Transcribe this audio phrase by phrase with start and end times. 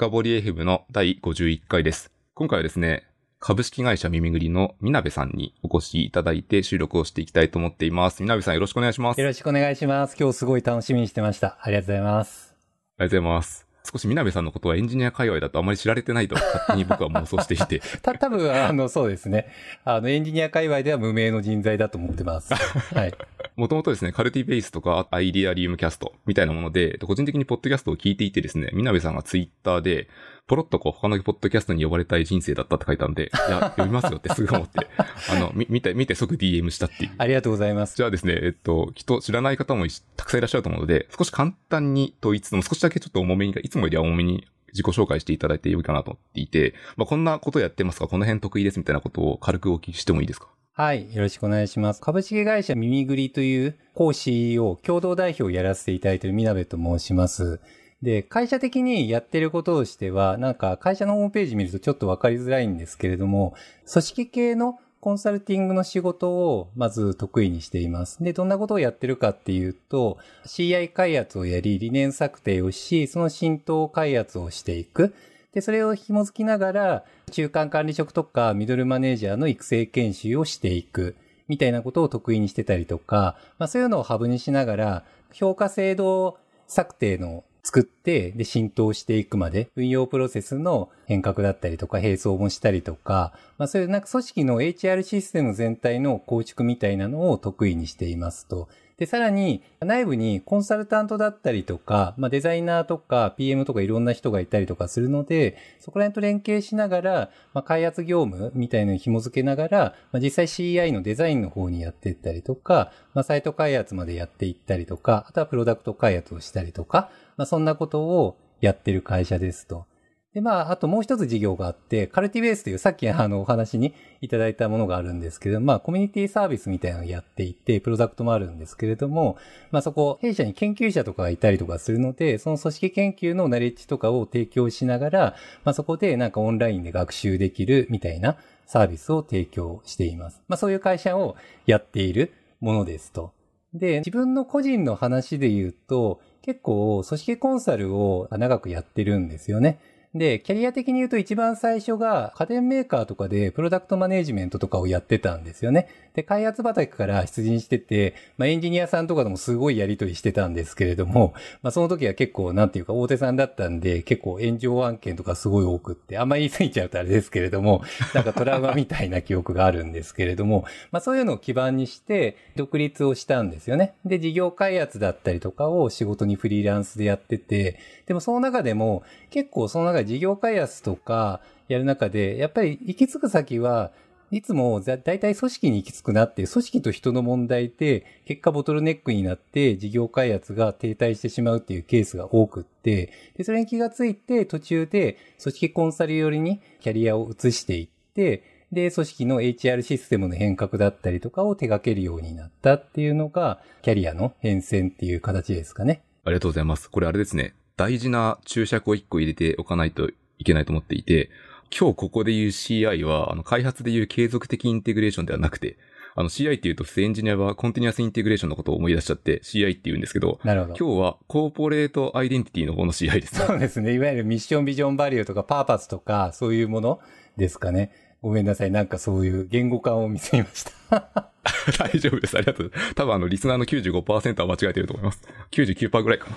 [0.00, 2.10] 深掘り FM の第51回です。
[2.32, 3.04] 今回はですね、
[3.38, 8.22] 株式会社耳ぐりのみなべさんにお越しいただいて収録をしていきたいと思っています。
[8.22, 9.20] みなべさんよろしくお願いします。
[9.20, 10.16] よろしくお願いします。
[10.18, 11.58] 今日すごい楽しみにしてました。
[11.60, 12.56] ありがとうございます。
[12.96, 13.69] ありがとうございます。
[13.84, 17.80] 少しみなべさんのことはエンジニア界隈だとあまり知られてないと勝手に僕は妄想していて。
[18.02, 19.46] た、多分あの、そうですね。
[19.84, 22.52] あの、エンジニア界隈では無名の人材だと思ってます。
[22.94, 23.14] はい。
[23.56, 30.08] もともとですね、カルティベースとかアイデアリウムキャストみたいなもので、個人的にポッドキャストを聞いていてですね、みなべさんがツイッターで、
[30.50, 34.88] ポロッとこう他のポッドキャストに呼ばれたい人生だったって書いたんで、いや、 読みますよってすぐ思って、
[35.30, 37.12] あの、み 見て、見て即 DM したっていう。
[37.18, 37.96] ありがとうございます。
[37.96, 39.86] じゃあですね、えっと、きっと知らない方も
[40.16, 48.08] たくさんいらっしゃると思うので、少し簡単にと言いつつも少しだけちょっと重めに、いつもよりは重めに自己紹介していただいてよいかなと思っていて、まあ、こんなことやってますか？
[48.08, 50.48] この辺得意ですみたいなことを軽くお聞きしてもいいですか？
[50.72, 51.14] はい。
[51.14, 52.00] よろしくお願いします。
[52.00, 57.60] 株式会社耳ぐりという講師を共同代表をやらせていただいているみなべと申します。
[58.02, 63.54] で、会社的にやってることとしては、なんか会社のホームページ見るとちょっとわかりづらいんですけれども、
[63.90, 68.22] 組織系のコンサルティングの仕事をまず得意にしています。
[68.22, 75.14] で、どんなことをやってるかっていうと、CI 開発をやり、理念策定をし、その浸透開発をしていく。
[75.52, 81.16] で、それを紐づきながら、中間管理職とかミドルマネージャーの育成研修をしていく。
[81.48, 98.68] みたいなことを得意にしてたりとか、まあそういうのをハブにしながら、評価制度策定の作って、で、浸透していくまで、運用プロセスの変革だったりとか、並走もしたりとか、まあそういうなんか組織の HR システム全体の構築みたいなのを得意にしていますと。
[99.00, 119.86] で、さらに内部にコンサルタントだったりとか、まあデザイナーとか PM とかいろんな人がいたりとかするので、そこら辺と連携しながら、まあ開発業務みたいなのに紐付けながら、まあ実際 CI のデザインの方にやっていったりとか、まあサイト開発までやっていったりとか、あとはプロダクト開発をしたりとか、まあそんなことをやってる会社ですと。
[120.34, 129.38] で、まあ、あともう一つ事業があって、カルティベースというさっきあのお話にいただいたものがあるんですけど、まあ、コミュニティサービスみたいなのをやっていて、プロダクトもあるんですけれども、
[129.70, 135.20] まあそこ、弊社に研究者とかがいたりとかするので、その組織研究のナレッジとかを提供しながら、
[135.64, 138.36] まあそこでなんかオンラインで学習できるみたいな
[138.66, 140.42] サービスを提供しています。
[140.46, 143.32] まあそういう会社をやっているものですと。
[143.72, 149.78] で、自分の個人の話で言うと、結構組織コンサルを長くやってるんですよね。
[150.12, 155.88] で、キャリア的に言うと一番最初が家電メーカーとかでプロダクトマネージメントとかをやってたんですよね。
[156.14, 161.32] で、開発畑から出陣してて、まあエンジニアさんとかでもすごいやりとりしてたんですけれども、
[161.62, 173.94] まあその時は結構なんていうか大手さんだったんで、結構炎上案件とかすごい多くって、あんまり言い過ぎちゃうとあれですけれども、 なんかトラウマみたいな記憶があるんですけれども、まあそういうのを基盤にして独立をしたんですよね。
[174.04, 183.92] で、事業開発だったりとかを仕事にフリーランスでやってて、でもその中でも結構その中で事業開発とかやる中で、やっぱり行き着く先は、
[184.32, 206.02] いつもだ大体組織に行き着くなって、組織と人の問題で、結果ボトルネックになって事業開発が停滞してしまうっていうケースが多くって、で、それに気がついて途中で組織コンサル寄りにキャリアを移していって、で、組織の HR システムの変革だったりとかを手掛けるようになったっていうのが、キャリアの変遷っていう形ですかね。
[206.24, 206.88] ありがとうございます。
[206.88, 207.54] これあれですね。
[207.80, 211.30] 大事な注釈を一個入れておかないといけないと思っていて、
[211.74, 215.78] 今日ここで言う CI は、あの、開発で言う継続的インテグレーションではなくて、
[216.14, 220.76] あの CI って言うと普通エンジニアは continuous integration のことを思い出しちゃって CI って言うんですけど、なるほど。
[220.76, 223.46] 今日はコーポレートアイデンティティの方の CI ですね。
[223.46, 223.94] そうですね。
[223.94, 227.00] いわゆるミッション、ビジョン、バリューとかパーパスとか、そういうもの
[227.38, 227.92] ですかね。
[228.20, 228.70] ごめんなさい。
[228.70, 231.30] なんかそういう言語化を見せました。
[231.78, 232.36] 大丈夫です。
[232.36, 232.72] ありがとう。
[232.94, 235.22] 多分あの、リスナーの95%は間違えてると思います。
[235.52, 236.36] 99%ぐらいかな。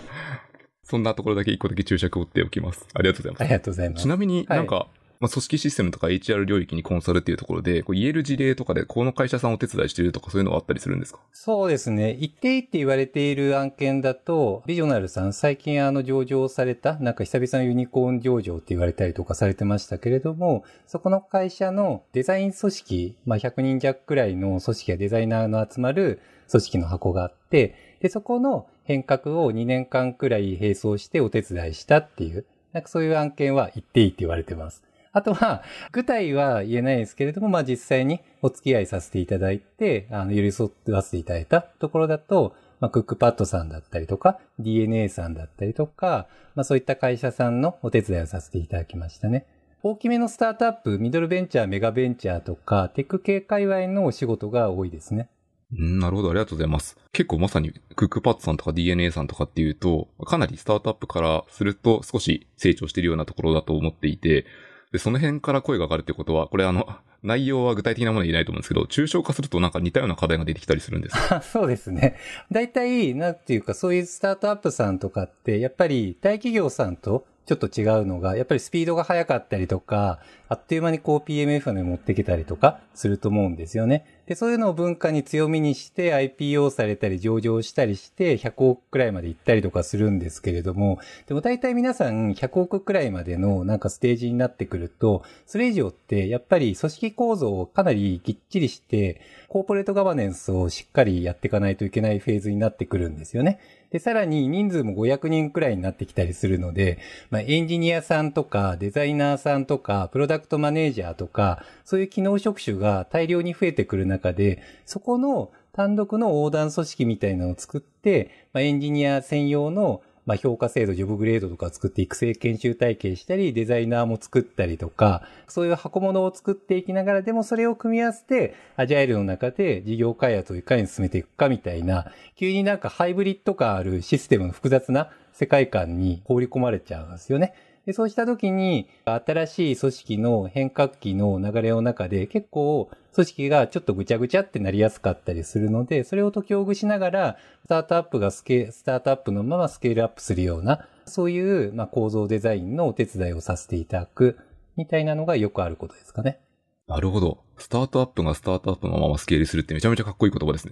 [0.93, 2.85] そんなところだけ一個だけ注釈を打っておきます。
[2.93, 3.43] ありがとうございますあ。
[3.45, 4.03] りがとうございます。
[4.03, 4.85] ちなみになんか、
[5.19, 11.19] まあ、組織システムとか HR 領域にコンサルっていうところで、こう言える事例とかで、この会社さんをお手伝いしてるとかそういうのはあったりするんですか？
[11.31, 12.15] そうですね。
[12.19, 26.21] 言っていいって言われている案件だと、ビジョナルさん、最近あの上場された、なんか久々のユニコーン上場って言われたりとかされてましたけれども、そこの会社のデザイン組織、まあ100人弱くらいの組織やデザイナーの集まる
[26.51, 34.83] 組織の箱があって、で、そこの変革を2年間くらい並走してお手伝いしたっていう、なんかそういう案件は言っていいって言われてます。
[35.13, 49.45] あとは、具体は言えないですけれども、まあ実際にお付き合いさせていただいて、あの、寄り添わせていただいたところだと、まあ、クックパッドさんだったりとか、DNA さんだったりとか、まあそういった会社さんのお手伝いをさせていただきましたね。
[49.83, 55.29] 大きめのスタートアップ、ミドルベンチャー、メガベンチャーとか、テック系界隈のお仕事が多いですね。
[55.75, 56.97] なるほど、ありがとうございます。
[57.11, 64.45] 結構まさにクックパッドさんとか DNA さんとかっていうと、かなりスタートアップからすると少し成長しているようなところだと思っていて、
[64.91, 66.87] で、その辺から声が上がるってことは、これあの、
[67.23, 72.17] 内容は具体的なものは言えないと思うんですけど、抽象化するとなんか似たような課題が出てきたりするんですか そうですね。
[72.51, 84.05] 大体、なんていうか、そういうスタートアップさんとかって、やっぱり大企業さんとちょっと違うのが、やっぱりスピードが速かったりとか、あっという間にこう PMF に持ってきたりとかすると思うんですよね。
[84.27, 99.19] で、そういうのを文化に強みにして IPO されたり上場したりして100億くらいまで行ったりとかするんですけれども、でも大体皆さん100億くらいまでのなんかステージになってくると、それ以上ってやっぱり組織構造をかなりぎっちりして、
[99.49, 103.59] コーポレートガバネンスをしっかりやっていかないといけないフェーズになってくるんですよね。
[103.93, 106.97] で、さらに人数も500人くらいになってきたりするので、
[107.29, 137.53] まあ、エンジニアさんとかデザイナーさんとかプロダクトマネージャーとか、そういう機能職種が大量に増えてくる中で、そこの単独の横断組織みたいなのを作って、まあ、エンジニア専用のまあ、評価制度、ジョブグレードとかを作って育成研修体系したり、デザイナーも作ったりとか、そういう箱物を作っていきながら、でもそれを組み合わせて、アジャイルの中で事業開発をいかに進めていくかみたいな、急になんかハイブリッド感あるシステムの複雑な世界観に放り込まれちゃうんですよね。
[137.85, 154.37] でそうした時に、新しい組織の変革期の流れの中で結構組織がちょっとぐちゃぐちゃってなりやすかったりするので、それを解きほぐしながら、スタートアップがスケスタートアップのままスケールアップするような、そういう、まあ、構造デザインのお手伝いをさせていただく、
[154.77, 156.39] みたいなのがよくあることですかね。
[156.87, 157.39] なるほど。
[157.57, 160.71] スタートアップがスタートアップのままスケールするってめちゃめちゃかっこいい言葉ですね。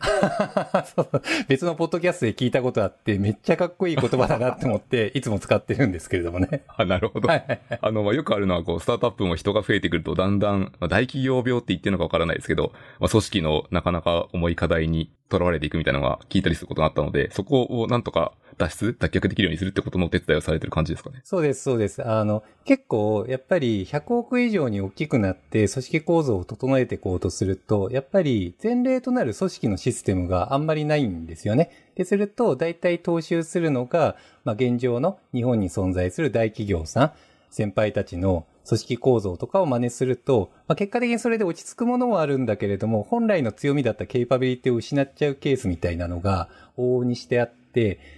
[1.48, 6.63] 別のポッドキャストで聞いたことあって、めっちゃかっこいい言葉だなって思って、いつも使ってるんですけれどもね。
[6.68, 7.30] あ、なるほど。
[7.31, 21.22] あの、まあ、よくあるのは、こう、スタートアップも人が増えてくると、だんだん、まあ、大企業病って言ってるのかわからないですけど、まあ、組織のなかなか重い課題に囚われていくみたいなのが聞いたりすることがあったので、そこをなんとか脱出脱却できるようにするってことのお手伝いをされてる感じですかね。
[21.24, 22.06] そうです、そうです。
[22.07, 31.71] あの、結構、やっぱり100億以上に大きくなって、組織構造を整えていこうとすると、やっぱり前例となる組織のシステムがあんまりないんですよね。
[31.95, 37.12] で、すると、大体踏襲するのが、まあ、現状の日本に存在する大企業さん、
[37.50, 47.61] 先輩たちの組織構造とかを真似すると、まあ、結果的にそれで落ち着くものはあるんだけれども、本来の強みだったケイパビリティを失っちゃうケースみたいなのが往々にしてあって、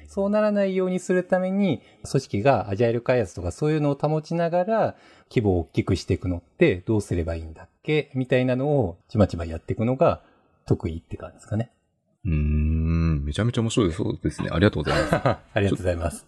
[0.07, 4.95] そうならないようにするために、組織がアジャイル開発とかそういうのを保ちながら、
[5.29, 8.11] 規模を大きくしていくのってどうすればいいんだっけ？
[8.13, 10.21] みたいなのをちまちまやっていくのが
[10.65, 11.71] 得意って感じですかね。
[12.25, 14.49] うーん、めちゃめちゃ面白いそうですね。
[14.51, 15.15] ありがとうございます。
[15.25, 16.25] ありがとうございます。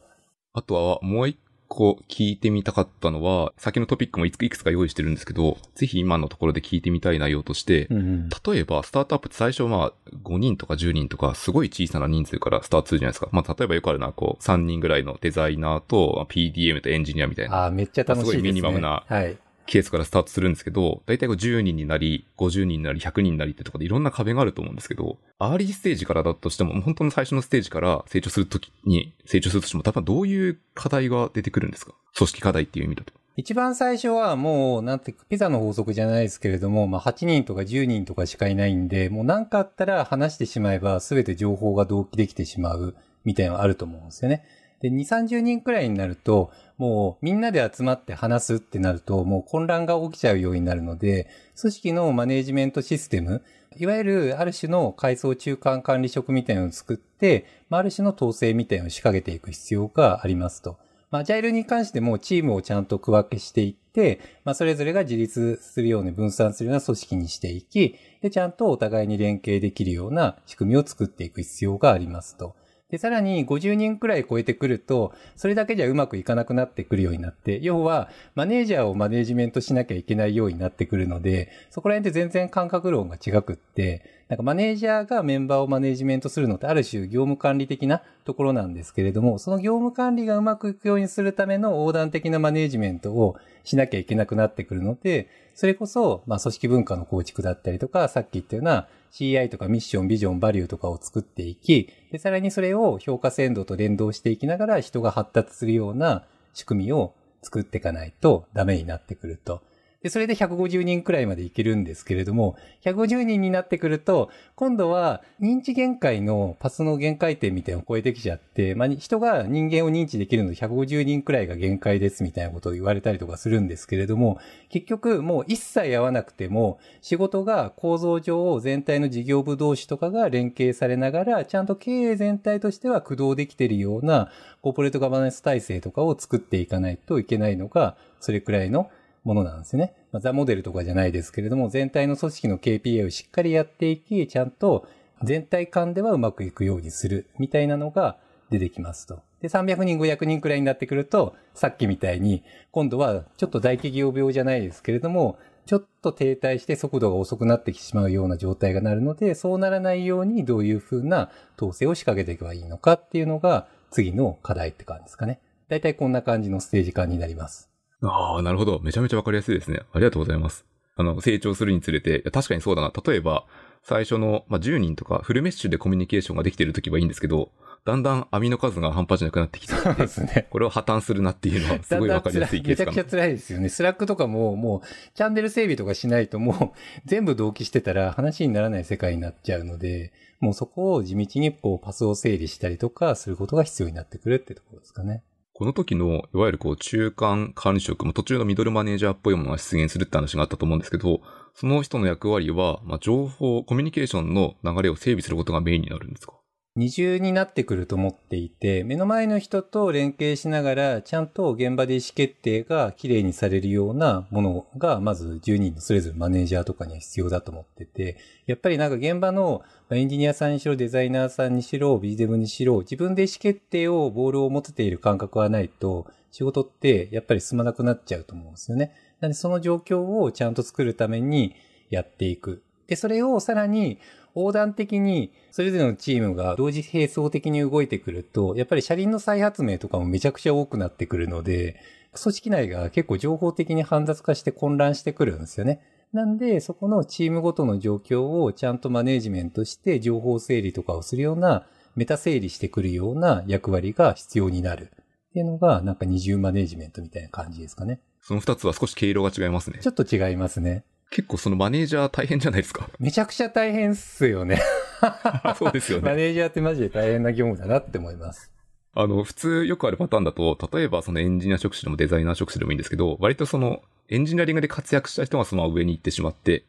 [0.54, 1.38] あとは、もう一
[1.68, 13.30] 個聞いてみたかったのは、先のトピックもいくつか用意してるんですけど、ぜひ今のところで聞いてみたい内容として、うんうん、例えばスタートアップって最初まあ5人とか10人とかすごい小さな人数からスタートするじゃないですか。
[13.32, 17.64] まあ例えばよくあるのはこう3人ぐらいのデザイナーと PDM とエンジニアみたいな。
[17.64, 18.32] ああ、めっちゃ楽しいですね。
[18.32, 19.04] すごいミニマムな。
[19.08, 19.38] はい。
[19.66, 31.94] ケースからスタートするんですけど、だいたい10人になり、50人になり、100人になりってとこでいろんな壁があると思うんですけど、アーリーステージからだとしても、本当の最初のステージから成長するときに、成長するとしても、多分どういう課題が出てくるんですか？
[32.16, 33.14] 組織課題っていう意味だと。
[33.38, 42.96] 一番最初はもう、なんて、ピザの法則じゃないですけれども、まあ8人とか10人とかしかいないんで、もう何かあったら話してしまえば全て情報が同期できてしまう
[43.26, 44.46] みたいなのがあると思うんですよね。
[44.80, 51.28] で、2、30人くらいになると、もうみんなで集まって話すってなると、もう混乱が起きちゃうようになるので、
[51.60, 53.44] 組織のマネジメントシステム、
[53.78, 60.78] いわゆるある種の階層中間管理職みたいなのを作って、まある種の統制みたいなのを仕掛けていく必要がありますと。
[61.12, 72.56] まあ、ジャイルに関してもチームをちゃんと区分けしていって、まあ、それぞれが自立するように分散するような組織にしていき、で、ちゃんとお互いに連携できるような仕組みを作っていく必要がありますと。
[72.92, 106.24] で、さらに50人くらい超えてくると、それだけじゃうまくいかなくなってくるようになって、要は、マネージャーをマネージメントしなきゃいけないようになってくるので、そこら辺で全然感覚論が違くって、なんかマネージャーがメンバーをマネージメントするのってある種業務管理的なところなんですけれども、その業務管理がうまくいくようにするための横断的なマネージメントをしなきゃいけなくなってくるので、それこそ、まあ、組織文化の構築だったりとか、さっき言ったような CI とかミッション、ビジョン、バリューとかを作っていき、で、さらにそれを評価鮮度と連動していきながら人が発達するような
[106.56, 107.14] 仕組みを
[107.44, 109.62] 作っていかないとダメになってくると。
[110.06, 124.38] で、それで150人くらいまでいけるんですけれども、150人になってくると、今度は認知限界のパスの限界点みたいなのを超えてきちゃって、まあ、人が人間を認知できるので150人くらいが限界ですみたいなことを言われたりとかするんですけれども、
[124.70, 134.30] 結局もう一切会わなくても、仕事が構造上全体の事業部同士とかが連携されながら、ちゃんと経営全体としては駆動できているような
[134.62, 138.92] コーポレートガバナンス体制とかを作っていかないといけないのが、それくらいの
[139.26, 139.94] ものなんですね。
[140.14, 144.88] まあ、ザモデルとかじゃないですけれども、全体の組織の KPI をしっかりやっていき、ちゃんと
[145.24, 148.18] 全体間ではうまくいくようにする、みたいなのが
[148.50, 149.20] 出てきますと。
[149.42, 165.40] で、300人、500人くらいになってくると、さっきみたいに、今度はちょっと大企業病じゃないですけれども、ちょっと停滞して速度が遅くなってきてしまうような状態がなるので、そうならないようにどういうふうな統制を仕掛けていけばいいのかっていうのが次の課題って感じですかね。
[165.68, 167.75] だいたいこんな感じのステージ感になります。
[168.02, 168.80] ああ、なるほど。
[168.84, 169.82] めちゃめちゃわかりやすいですね。
[169.94, 170.66] ありがとうございます。
[170.98, 172.92] あの、成長するにつれて、確かにそうだな。
[173.06, 173.46] 例えば、
[173.84, 177.52] 最初の、まあ、10人とか full mesh でコミュニケーションができているときはいいんですけど、
[177.86, 180.48] だんだん網の数が半端じゃなくなってきて、そうですね。
[180.50, 182.92] これを破綻するなっていうのは すごいわかりやすいケースかな。
[182.92, 183.70] めちゃくちゃ辛いですよね。
[183.70, 184.82] スラックとかももう
[185.14, 195.22] チャンネル整備とかしないともう全部同期してたら話にならない世界になっちゃうので、もうそこを地道にこうパスを整理したりとかすることが必要になってくるってところですかね。
[195.58, 201.22] この時の、いわゆるこう、中間管理職、途中のミドルマネージャーっぽいものが出現するって話があったと思うんですけど、
[201.54, 206.34] その人の役割は、まあ、情報、コミュニケーションの流れを整備することがメインになるんですか？
[206.78, 228.92] 二重になってくると思っていて、目の前の人と連携しながら、ちゃんと現場で意思決定がきれいにされるようなものが、まず10人のそれぞれマネージャーとかには必要だと思ってて、やっぱりなんか現場のエンジニアさんにしろ、デザイナーさんにしろ、ビジデブにしろ、自分で意思決定を、ボールを持てている感覚はないと、仕事ってやっぱり進まなくなっちゃうと思うんですよね。
[229.22, 231.56] なのでその状況をちゃんと作るために
[231.90, 232.62] やっていく。
[232.88, 234.00] で、それをさらに
[234.36, 241.78] 横断的にそれぞれのチームが同時並走的に動いてくると、やっぱり車輪の再発明とかもめちゃくちゃ多くなってくるので、
[242.22, 245.82] 組織内が結構情報的に煩雑化して混乱してくるんですよね。
[246.14, 254.92] なんで、そこのチームごとの状況をちゃんとマネージメントして情報整理とかをするような、メタ整理してくるような役割が必要になる。
[255.30, 258.00] っていうのが、なんか二重マネージメントみたいな感じですかね。
[258.22, 259.80] その二つは少し毛色が違いますね。
[259.82, 260.84] ちょっと違いますね。
[261.12, 262.90] 結構そのマネージャー大変じゃないですか。
[263.00, 264.62] めちゃくちゃ大変っすよね。
[265.58, 266.10] そうですよね。
[266.10, 268.52] マネージャーってマジで大変な業務だなって思います。
[268.94, 276.64] あの、普通よくあるパターンだと、例えばそのエンジニア職種でもデザイナー職種でもいいんですけど、割とそのエンジニアリングで活躍した人がその上に行ってしまって、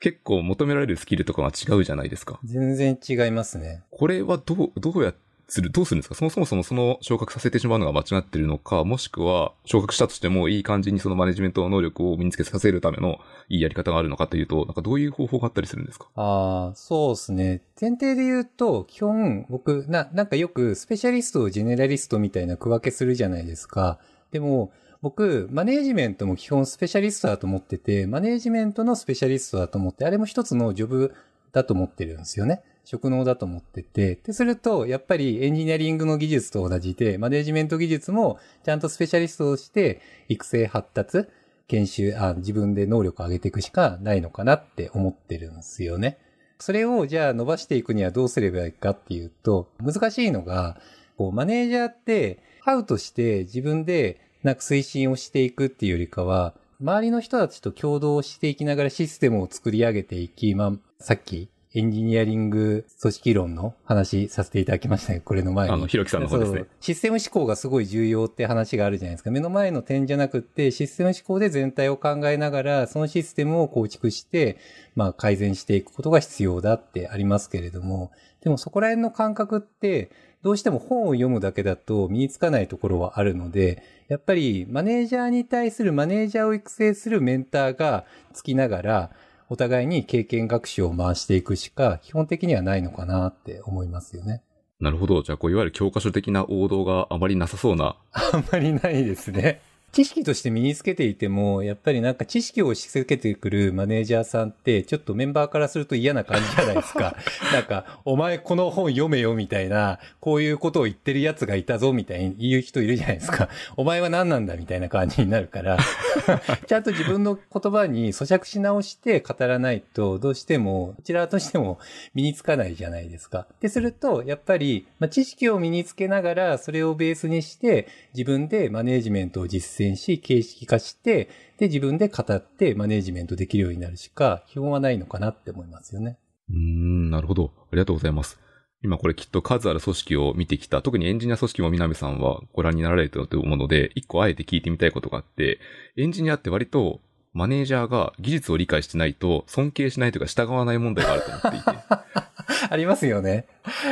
[0.00, 2.38] 結構求められるスキルとかが違うじゃないですか。
[2.44, 3.82] 全然違いますね。
[3.90, 5.18] これはどう、どうやって
[5.50, 6.14] する、どうするんですか？
[6.14, 16.06] そもそもそもその昇格させてしまうのが間違ってるのか、もしくは昇格したとしてもいい感じにそのマネジメント能力を身につけさせるためのいいやり方があるのかというと、なんかどういう方法があったりするんですか？
[16.14, 17.62] ああ、そうですね。
[17.80, 23.98] 前提で言うと、基本僕、な、なんかよくスペシャリストをジェネラリストみたいな区分けするじゃないですか。
[24.30, 31.14] でも、僕、マネージメントも基本スペシャリストだと思ってて、マネージメントのスペシャリストだと思って、あれも一つのジョブ
[31.52, 32.62] だと思ってるんですよね。
[32.90, 41.28] 職能だと思ってて、で、すると、やっぱりエンジニアリングの技術と同じで、マネジメント技術もちゃんとスペシャリストとして育成発達、
[41.68, 46.18] 研修、あ、自分で能力を上げていくしかないのかなって思ってるんですよね。
[46.58, 50.80] それをじゃあ伸ばしていくにはどうすればいいかっていうと、難しいのが、
[51.16, 65.72] こう、マネージャーって、ハウとして自分でなんか推進をしていくっていうよりかは、周りの人たちと共同していきながらシステムを作り上げていき、まあ、さっきエンジニアリング組織論の話させていただきましたね、これの前に。
[65.72, 66.64] あの、ひろきさんの方ですね。
[66.80, 69.30] システム思考がすごい重要って話があるじゃないですか。
[69.30, 74.58] 目の前の点じゃなくって、システム思考で全体を考えながら、そのシステムを構築して、
[74.96, 78.10] まあ改善していくことが必要だってありますけれども、
[78.42, 80.10] でもそこら辺の感覚って、
[80.42, 89.10] どうしても本を読むだけだと身につかないところはあるので、やっぱりマネージャーに対するマネージャーを育成するメンターがつきながら、
[89.50, 94.42] お互いに経験学習を回していくしか基本的にはないのかなって思いますよね。
[94.78, 95.22] なるほど。
[95.22, 97.96] じゃあ、こう、いわゆる教科書的な王道があまりなさそうな。
[98.12, 99.60] あまりないですね。
[99.92, 107.16] 知識として身につけていても、やっぱりなんか知識を押し付けてくるマネージャーさんって、ちょっとメンバーからすると嫌な感じじゃないですか。
[107.52, 113.48] なんか、お前この本読めよみたいな、こういうことを言ってる奴がいたぞみたいに言う人いるじゃないですか。
[113.76, 115.76] お前は何なんだみたいな感じになるから、
[116.68, 121.80] ちゃんと自分の言葉に咀嚼し直して語らないと、どうしても、こちらとしても
[122.14, 123.48] 身につかないじゃないですか。
[123.54, 136.18] ってすると、やっぱり、まあ、知識を身につけながら、それをベースにして、自分でマネージメントを実践実践し、形式化して、で、自分で語ってマネジメントできるようになるしか、基本はないのかなって思いますよね。
[136.50, 137.52] うーん、なるほど。
[137.56, 138.38] ありがとうございます。
[138.82, 145.58] 今これきっと数ある組織を見てきた、特にエンジニア組織も南さんはご覧になられてると思うので、一個あえて聞いてみたいことがあって、
[145.96, 147.00] エンジニアって割と
[147.34, 151.80] マネージャーが技術を理解してないと尊敬しないというか従わない問題があると思っていて。
[152.70, 153.46] ありますよね。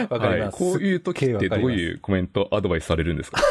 [0.09, 0.62] わかります。
[0.62, 3.42] はい、こういう時ってどういうコメント、アドバイスされるんですか？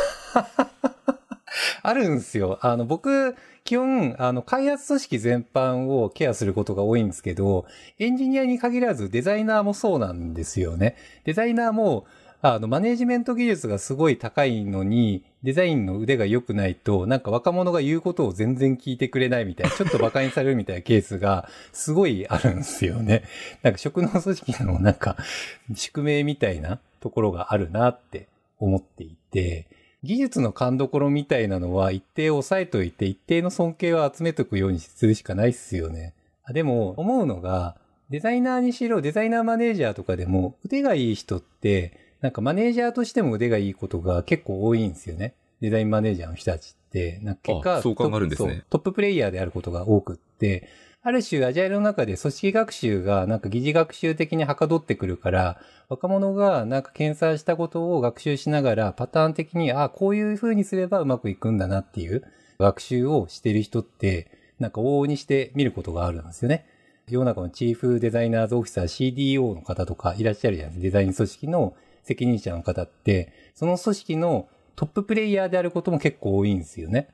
[1.83, 2.59] あるんですよ。
[2.61, 7.65] あの、僕、基本、あの、開発組織全般をケアすることが多いんですけど、
[7.99, 10.95] エンジニアに限らずデザイナーもそうなんですよね。
[11.25, 12.05] デザイナーも、
[12.41, 23.23] あの、マネジメント技術がすごい高いのに、デザインの腕が良くないと、なんか若者が言うことを全然聞いてくれないみたいな、ちょっと馬鹿にされるみたいなケースがすごいあるんですよね。
[23.63, 25.17] なんか職能組織のなんか
[25.73, 28.27] 宿命みたいなところがあるなって
[28.59, 29.65] 思っていて、
[30.07, 36.13] 技術の勘どころみたいなのは一定抑えといて一定の尊敬を集めとくようにするしかないっすよね。
[36.53, 37.75] でも思うのが、
[38.09, 45.33] デザイナーにしろデザイナーマネージャーとかでも腕がいい人ってなんかマネージャーとしても腕がいいことが結構多いんですよね。
[45.59, 47.19] デザインマネージャーの人たちって。
[47.21, 50.69] なんか結果そう考えるんですねトッププレイヤーであることが多くって、
[51.03, 62.23] ある種アジャイルの中で組織学習がなんか疑似学習的にはかどってくるから、若者がなんか検査したことを学習しながらパターン的に、あこういう風にすればうまくいくんだなっていう
[62.59, 66.65] 学習をしてる人って、なんか往々にして見ることがあるんですよね。
[67.07, 70.83] 世の中のチーフデザイナーズオフィサー CDO の方とかいらっしゃるじゃないですか。
[70.83, 77.07] デザイン組織の責任者の方って、その組織のトッププレイヤーであることも結構多いんですよね。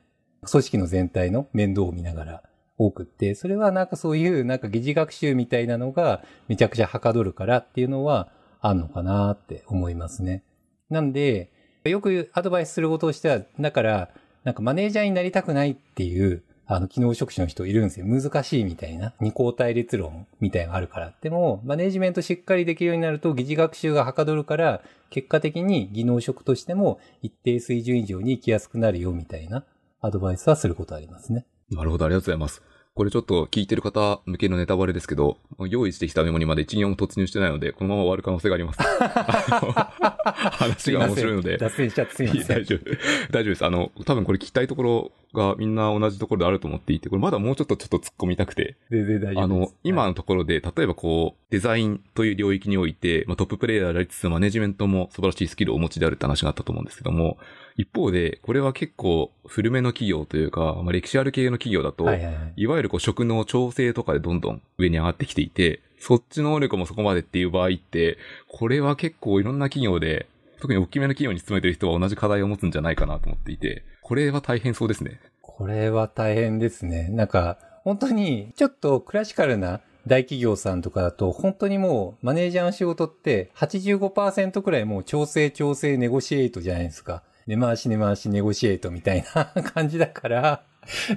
[0.50, 2.42] 組織の全体の面倒を見ながら
[2.78, 8.28] 多くって、それはなんかそういうなんか疑似学習みたいなのがめちゃくちゃはかどるからっていうのは
[8.60, 10.42] あんのかなって思いますね。
[10.90, 11.50] なんで、
[11.84, 14.10] よくアドバイスすることとしては、だから、
[14.42, 18.06] なんかマネージャーになりたくないっていう、あの、機能職種の人いるんですよ。
[18.06, 19.12] 難しいみたいな。
[19.20, 21.14] 二項対立論みたいなのがあるから。
[21.20, 29.64] でも、マネージメントしっかりできるようになると、疑似学習がはかどるから、結果的に技能職としても一定水準以上に行きやすくなるよみたいな
[30.00, 31.46] アドバイスはすることありますね。
[31.70, 32.62] なるほど、ありがとうございます。
[32.94, 38.78] これちょっと聞いてる方向けのネタバレですけど、用意してきたメモにまで一行も突入してないので、このまま終わる可能性があります。
[40.30, 41.56] 話が面白いので。
[41.58, 42.46] 脱線しちゃってすいません。
[42.46, 42.84] 大丈夫。
[43.32, 43.64] 大丈夫です。
[43.64, 48.76] あの、多分これ聞きたいところがみんな同じところであると思っていて、これまだもうちょっとちょっと突っ込みたくて。
[48.90, 49.44] 全然大丈夫。
[49.44, 57.36] あの、今のところで、例えばこう、デザインという領域において、まあ、トッププレイヤーでありつつ、マネジメントも素晴らしいスキルをお持ちであるって話があったと思うんですけども、
[57.76, 62.52] 一方で、これは結構古めの企業というか、まあ、歴史ある系の企業だと、はいはいはい。
[62.56, 68.18] いわゆるこう職の調整とかでどんどん上に上がってきていて、そっち能力もそこまでっていう場合って、
[68.48, 70.26] これは結構いろんな企業で、
[70.60, 75.18] 特に大きめの企業に勤めてる人は同じ課題を持つんじゃないかなと思っていて、これは大変そうですね。
[75.40, 77.08] これは大変ですね。
[77.08, 87.22] なんか、本当に、ちょっとクラシカルな大企業さんとかだと、本当にもう、マネージャーの仕事って85%くらいもう調整調整ネゴシエイトじゃないですか。
[87.46, 90.62] 根回し根回しネゴシエイトみたいな 感じだから、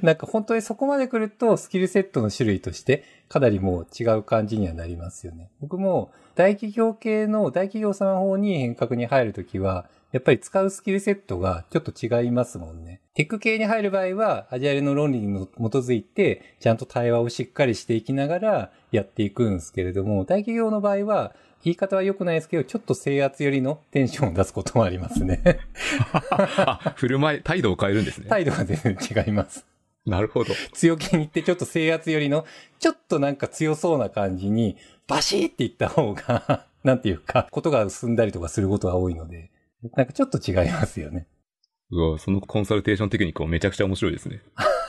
[0.02, 5.50] なんか本当にそこまで来るとスキルセットの種類としてかなりもう違う感じにはなりますよね。
[5.60, 13.02] 僕も大企業系の大企業様の方に変革に入るときは、やっぱり使うスキルセットがちょっと違いますもんね。
[13.14, 25.42] テック系に入る場合は、アジャイルの論理に基づいて、ちゃんと対話をしっかりしていきながらやっていくんですけれども、大企業の場合は、言い方は良くないですけど、ちょっと制圧寄りのテンションを出すこともありますね。
[26.32, 28.28] あ、振る舞い、態度を変えるんですね。
[28.30, 29.66] 態度が全然違います。
[30.06, 30.54] なるほど。
[30.74, 32.46] 強気に言ってちょっと制圧寄りの、
[32.80, 39.50] ちょっとなんか強そうな感じに、バシーって言った方が、なんていうか、ことが進んだりとかすることが多いので、
[39.94, 41.28] なんかちょっと違いますよね。
[41.90, 44.42] うわ、そのコンサルテーションテクニックもめちゃくちゃ面白いですね。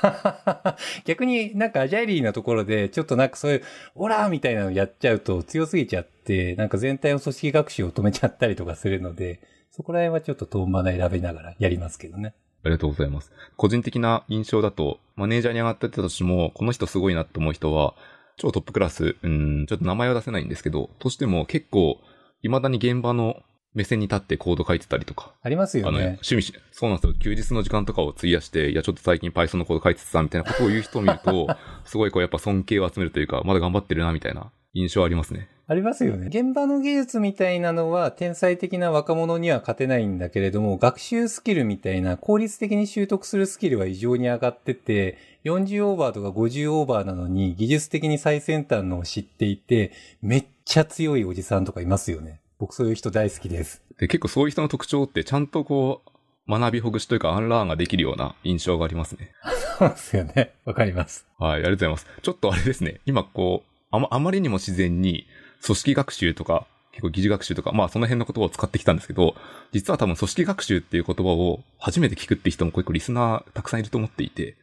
[1.05, 3.63] 逆になんかアジャイリーなところで、ちょっとなんかそういう、
[3.95, 12.35] オラーみたいなのやっちゃうと強すぎちゃって、なんか全体の組織学習を止めちゃったりとかするので、そこら辺はちょっと遠マナ選びながらやりますけどね。
[12.65, 13.33] ありがとうございます。
[13.57, 17.95] 個人的な印象だと、マネージャーに上がってったとしても、この人すごいなって思う人は、
[18.37, 21.99] 超トップクラス、うん、ちょっと名前は出せないんですけど、としても結構、
[22.43, 23.43] 未だに現場の
[23.75, 26.05] 目線に立ってコード書いてたりとか、ありますよあの、ね。
[26.23, 27.15] 趣味し、そうなんですよ。
[27.15, 31.49] 休日の時間とかを費やして、いや、ちょっと最近 Python のコード書いてたみたいなことを言う人を見ると、
[31.85, 35.49] すごいこう、やっぱ尊敬を集めるというか、まだ頑張ってるな、みたいな印象ありますね。
[35.71, 36.29] ありますよね。
[36.29, 52.41] 現場の技術みたいなのは天才的な若者には勝てないんだけれども、学習スキルみたいな効率的に習得するスキルは異常に上がってて、40オーバーとか50オーバーなのに技術的に最先端のを知っていて、めっちゃ強いおじさんとかいますよね。
[52.59, 53.83] 僕そういう人大好きです。
[53.99, 56.11] で、結構そういう人の特徴って、ちゃんとこう、
[56.51, 59.33] 学びほぐしというかアンラーンができるような印象がありますね。
[59.79, 60.55] そうですよね。
[60.65, 61.27] わかります。
[61.39, 62.07] はい、ありがとうございます。
[62.23, 65.27] ちょっとあれですね、今こう、あま、あまりにも自然に
[65.65, 69.37] 組織学習とか、結構疑似学習とか、まあその辺の言葉を使ってきたんですけど、
[69.73, 74.57] 実は多分組織学習っていう言葉を初めて聞くって人も結構リスナーたくさんいると思っていて、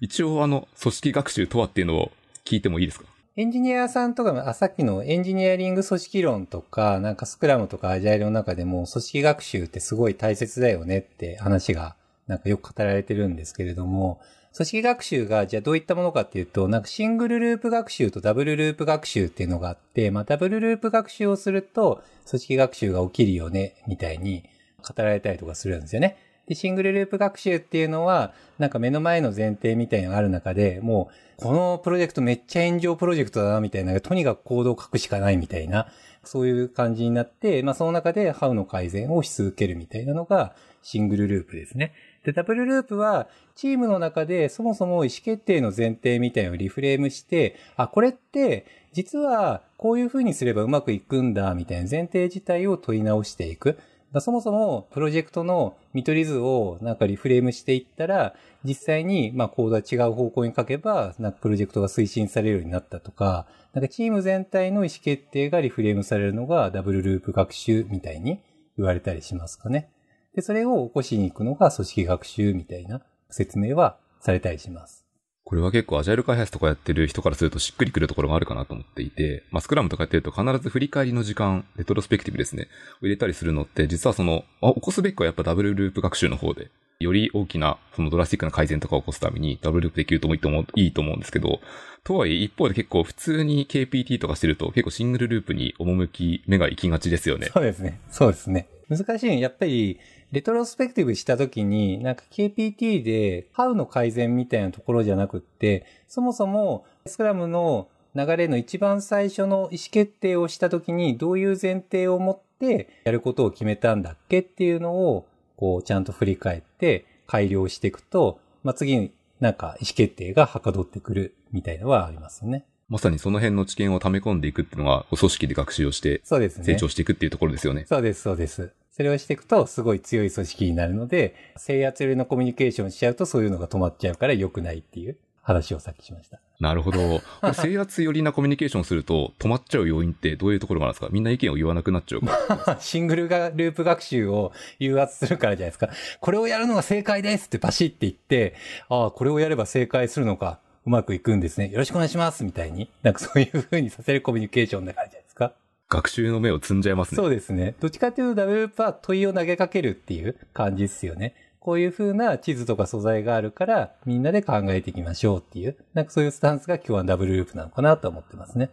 [0.00, 2.12] 一応あの、組織学習とはっていうのを
[2.44, 3.04] 聞いてもいいですか？
[3.34, 14.20] エンジニアさんとか、あ、さっきのエンジニアリング組織論とか、なんかスクラムとかアジャイルの中でも組織学習ってすごい大切だよねって話がなんかよく語られてるんですけれども、
[14.54, 24.44] 組織学習がじゃあどういったものかっていうと、なんかシングルループ学習とダブルループ学習っていうのがあって、まあダブルループ学習をすると組織学習が起きるよね、みたいに
[24.86, 26.18] 語られたりとかするんですよね。
[26.48, 35.88] で、シングルループ学習っていうのは、なんか目の前の前提みたいなのがある中で、もう、このプロジェクトめっちゃ炎上プロジェクトだな、みたいな、とにかくコードを書くしかないみたいな、
[36.24, 41.92] そういう感じになって、まあその中で How の改善をし続けるみたいなのがシングルループですね。
[42.24, 53.78] で、ダブルループは、チームの中でそもそも意思決定の前提みたいなのをリフレームして、あ、これって、実はこういう風にすればうまくいくんだ、みたいな前提自体を問い直していく。
[54.12, 68.40] だそもそもプロジェクトの見取り図をなんかリフレームしていったら、実際にまあコードは違う方向に書けば、なんかプロジェクトが推進されるようになったとか、なんかチーム全体の意思決定がリフレームされるのがダブルループ学習みたいに
[68.76, 69.88] 言われたりしますかね。
[70.34, 75.01] で、それを起こしに行くのが組織学習みたいな説明はされたりします。
[75.44, 82.68] これは結構アジャイル開発とかやってる人からするとしっくりくるところがあるかなと思っていて、まあ、スクラムとかやってると必ず振り返りの時間、レトロスペクティブですね、
[83.02, 91.60] を入れたりするのって、実はその、あ起こすべきはやっぱダブルループ学習の方で、より大きな、そのドラスティックな改善とかを起こすためにダブルループできるともいいと思ういいと思うんですけど、
[92.04, 97.50] とはいえ一方で結構普通に KPT とかしてると結構シングルループに赴き目が行きがちですよね。
[97.52, 98.00] そうですね。
[98.10, 98.68] そうですね。
[98.88, 99.98] 難しいやっぱり、
[100.32, 122.64] レトロスペクティブしたときに、なんか KPT で How の改善みたいなところじゃなくって、そもそもスクラムの流れの一番最初の意思決定をしたときに、どういう前提を持ってやることを決めたんだっけっていうのを、こう、ちゃんと振り返って改良していくと、まあ、次になんか意思決定がはかどってくるみたいのはありますね。
[122.92, 126.64] まさにその辺の知見を溜め込んでいくっていうのが、組織で学習をしてそうですね。
[126.64, 127.86] 成長していくっていうところですよね。
[127.88, 128.70] そうです、そうです。
[128.90, 136.38] それをしていくと、すごい強い組織になるので、制圧寄りのコミュニケーションしちゃうと、そういうのが止まっちゃうから良くないっていう話をさっきしました。
[136.60, 137.22] なるほど。
[137.54, 141.08] 制圧寄りなコミュニケーションをすると止まっちゃう要因ってどういうところがあるんですか？
[141.10, 142.80] みんな意見を言わなくなっちゃうから。
[142.80, 145.88] シングルがループ学習を誘発するからじゃないですか。
[146.20, 148.54] これをやるのが正解ですってバシッて言って、
[148.90, 151.70] ああ、これをやれば正解するのか、うまくいくんですね。
[151.70, 152.90] よろしくお願いしますみたいに。
[153.02, 155.52] なんかそういう風にさせるコミュニケーションだからじゃないですか。
[155.88, 157.16] 学習の目を積んじゃいますね。
[157.16, 157.74] そうですね。
[157.80, 161.34] どっちかっていうとダブルループは問いを投げかけるっていう感じですよね。
[161.60, 168.70] こういう風な地図とか素材があるから、みんなで考えていきましょうっていう、なんかそういうスタンスが今日はダブルループなのかなと思ってますね。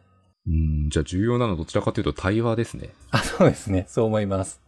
[0.48, 2.90] うん、じゃあ重要なのはどちらかというと対話ですね。
[3.12, 3.86] あ、そうですね。
[3.88, 4.60] そう思います。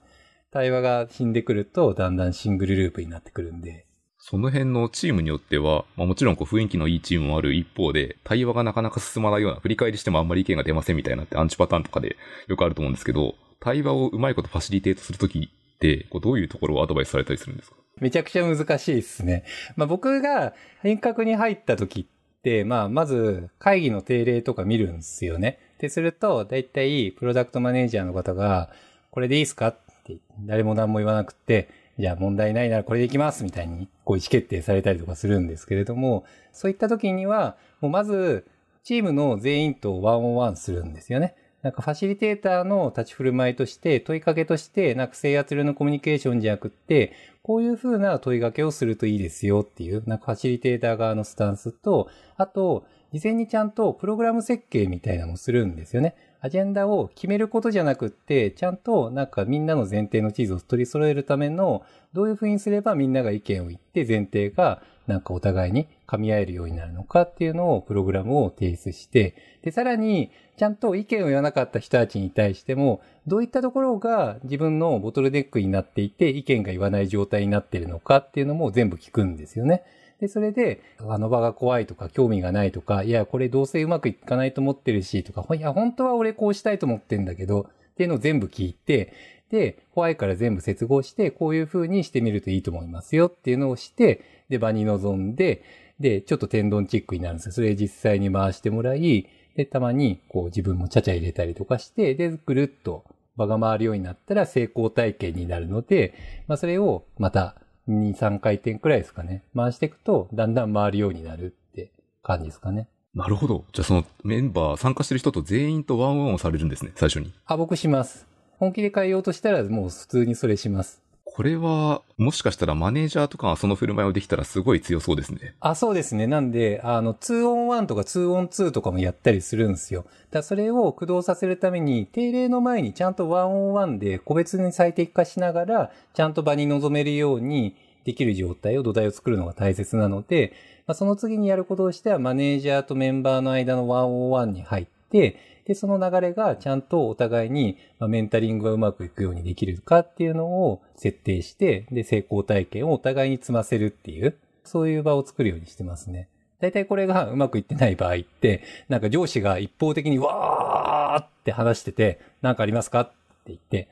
[0.51, 3.87] 対話が死んでくると、だんだんシングルループになってくるんで。
[4.23, 17.77] その辺のチームによっては、まあ、もちろんこう雰囲気のいいチームもある一方で、対話がなかなか進まないような、振り返りしてもあんまり意見が出ませんみたいなってアンチパターンとかでよくあると思うんですけど、対話をうまいことファシリテートするときって、こうどういうところをアドバイスされたりするんですか？
[17.99, 19.43] めちゃくちゃ難しいですね。
[19.75, 20.53] まあ僕が
[20.83, 25.57] 変革に入った時って、まあまず会議の定例とか見るんですよね。
[25.79, 28.69] で、すると、だいたいプロダクトマネージャーの方が、
[29.09, 29.69] これでいいですか？
[29.69, 38.45] って、誰も何も言わなくて、じゃあ問題ないならこれでいきますみたいに、こう意思決定されたりとかするんですけれども、そういった時には、もうまず、
[38.83, 41.35] チームの全員とワンオンワンするんですよね。
[41.61, 56.15] なんかファシリテーターの立ち振る舞いとして、問いかけとして、なんか制圧量のコミュニケーションじゃなくって、こういう風な問いかけをするといいですよっていう、なんかファシリテーター側のスタンスと、あと、事前にちゃんとプログラム設計みたいなのもするんですよね。
[56.43, 79.83] アジェンダを決めることじゃなくって、ちゃんとなんかみんなの前提の地図を取り揃えるための、どういう風にすればみんなが意見を言って前提がなんかお互いに噛み合えるようになるのかっていうのをプログラムを提出して、で、さらにちゃんと意見を言わなかった人たちに対しても、どういったところが自分のボトルネックになっていて意見が言わない状態になっているのかっていうのも全部聞くんですよね。
[80.21, 89.13] で、それで、あの場が怖いとか、興味がないとか、いや、これどうせうまくいかないと思ってるし、とか、いや、本当は俺こうしたいと思ってんだけど、っていうのを全部聞いて、
[89.49, 95.63] で、怖いから全部接合して、こういう風にしてみるといいと思いますよっていうのをして、で、場に臨んで、
[95.99, 97.51] で、ちょっと天丼チックになるんですよ。
[97.53, 103.03] それ実際に回してもらい、で、たまに、こう自分もちゃちゃ入れたりとかして、で、ぐるっと
[103.35, 106.13] 場が回るようになったら成功体験になるので、
[106.47, 107.55] まあそれをまた
[107.89, 109.43] 2、3回転くらいですかね。
[109.55, 111.91] 回していくと、だんだん回るようになるって
[112.23, 112.87] 感じですかね。
[113.13, 113.65] なるほど。
[113.73, 117.33] じゃあそのメンバー、参加してる人と全員とワンワンをされるんですね、最初に。
[117.45, 118.25] あ、僕します。
[118.57, 121.01] 本気で変えようとしたらもう普通にそれします。
[121.33, 125.55] これは、もしかしたらマネージャーとかがその振る舞いをできたらすごい強そうですね。
[125.61, 126.27] あ、そうですね。
[126.27, 130.01] なんで、あの、2on1 とか 2on2 とかもやったりするんですよ。
[130.01, 140.53] だからそれを駆動させるために、定例の前にちゃんと 1on1 で個別に最適化しながら、ちゃんと場に臨めるようにできる状態を土台を作るのが大切なので、
[140.85, 156.27] まあ、その次にやることとしては、マネージャーとメンバーの間の 1on1 に入って、で、その流れがちゃんとお互いに、まあ、メンタリングがうまくいくようにできるかっていうのを設定して、で、成功体験をお互いに積ませるっていう、そういう場を作るようにしてますね。
[156.59, 163.13] 大体これがうまくいってない場合って、なんか上司が一方的にわーって話してて、なんかありますかって
[163.47, 163.87] 言って、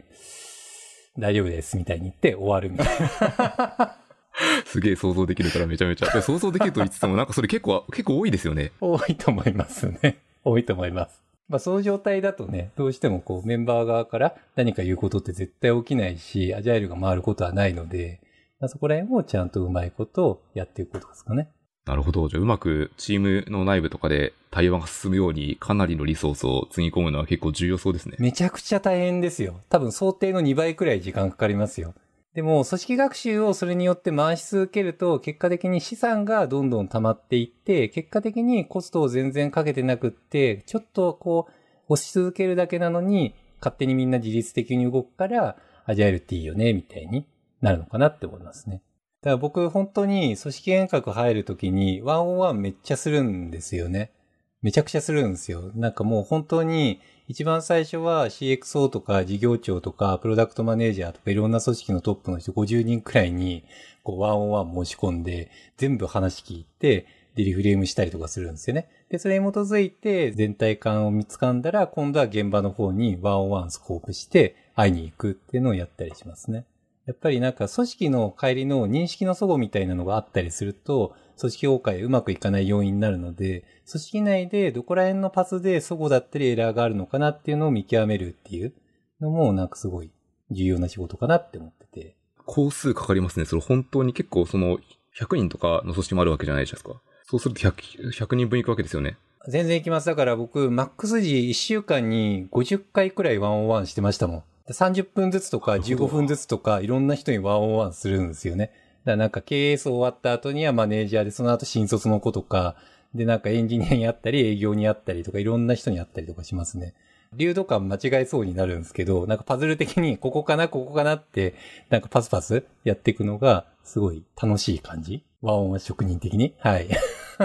[1.17, 3.97] 大丈夫ですみたいに言って終わるみたいな。
[4.65, 6.11] すげえ想像できるからめちゃめちゃ。
[6.11, 8.71] で想像できると言いつつもなんかそれ結構、結構多いですよね。
[8.79, 10.19] 多いと思いますね。
[10.43, 11.28] 多いと思います。
[11.49, 18.21] まあ、その状態だとね、どうしてもこうメンバー側から何か言うことって絶対起きないし、アジャイルが回ることはないので、
[18.59, 21.49] まあ、そこら辺をちゃんとうまいことをやっていくことですかね。
[21.85, 22.29] なるほど。
[22.29, 28.15] じゃあうまくチームの内部とかで対話が進むようにかなりのリソースをつぎ込むのは結構重要そうですね。
[28.19, 29.61] めちゃくちゃ大変ですよ。
[29.69, 31.95] 多分想定の2倍くらい時間かかりますよ。
[32.39, 41.53] でも、組織学習をそれによって回し続けると、結果的に資産がどんどん溜まっていって、結果的にコストを全然かけてなくって、ちょっとこう、
[41.89, 47.27] 押し続けるだけなのに、勝手にみんな自律的に動くから、アジャイルっていいよね、みたいに
[47.59, 48.83] なるのかなって思いますね。
[49.19, 54.13] だから僕、本当に組織変革入るときに、ワンオンワンめっちゃするんですよね。
[54.61, 55.73] めちゃくちゃするんですよ。
[55.75, 63.63] なんかもう本当に、一番最初は CXO とか事業長とかプロダクトマネージャーとかいろんな組織のトップの人50人くらいに
[64.01, 68.89] こうワンオンワン申し込んで全部話聞いてでリフレームしたりとかするんですよね。
[69.09, 76.65] で、それに基づいて全体感を見つかんだら今度は現場の方にワンオンワンスコープして会いに行くっていうのをやったりしますね。
[77.05, 88.73] やっぱりなんか組織の帰りの認識の齟齬みたいなのがあったりすると、組織崩壊うまくいかない要因になるので、組織内でどこら辺のパスで齟齬だったりエラーがあるのかなっていうのを見極めるっていう
[89.21, 90.11] のもなんかすごい
[90.51, 92.15] 重要な仕事かなって思ってて。
[92.45, 93.45] 工数かかりますね。
[93.45, 94.79] それ本当に結構その
[95.17, 97.01] 100人とかの組織もあるわけじゃないですか。
[97.23, 99.17] そうすると 100, 100人分いくわけですよね。
[99.47, 100.07] 全然いきます。
[100.07, 104.43] だから僕、マックス時1週間に50回くらいワンオンワンしてましたもん。
[104.69, 108.71] 30分ずつとか15分ずつとかいろんな人に one on one するんですよね。
[109.09, 112.75] だからなんか経営層終わった後にはマネージャーでその後新卒の子とか、
[113.15, 116.93] でなんかエンジニアに会ったり営業に会ったりとかいろんな人に会ったりとかしますね。
[117.33, 121.55] 粒度感間違えそうになるんですけど、なんかパズル的にここかな、ここかなって、
[121.89, 125.23] なんかパスパスやっていくのがすごい楽しい感じ。
[125.41, 126.53] ワンワン職人的に。
[126.59, 126.87] はい。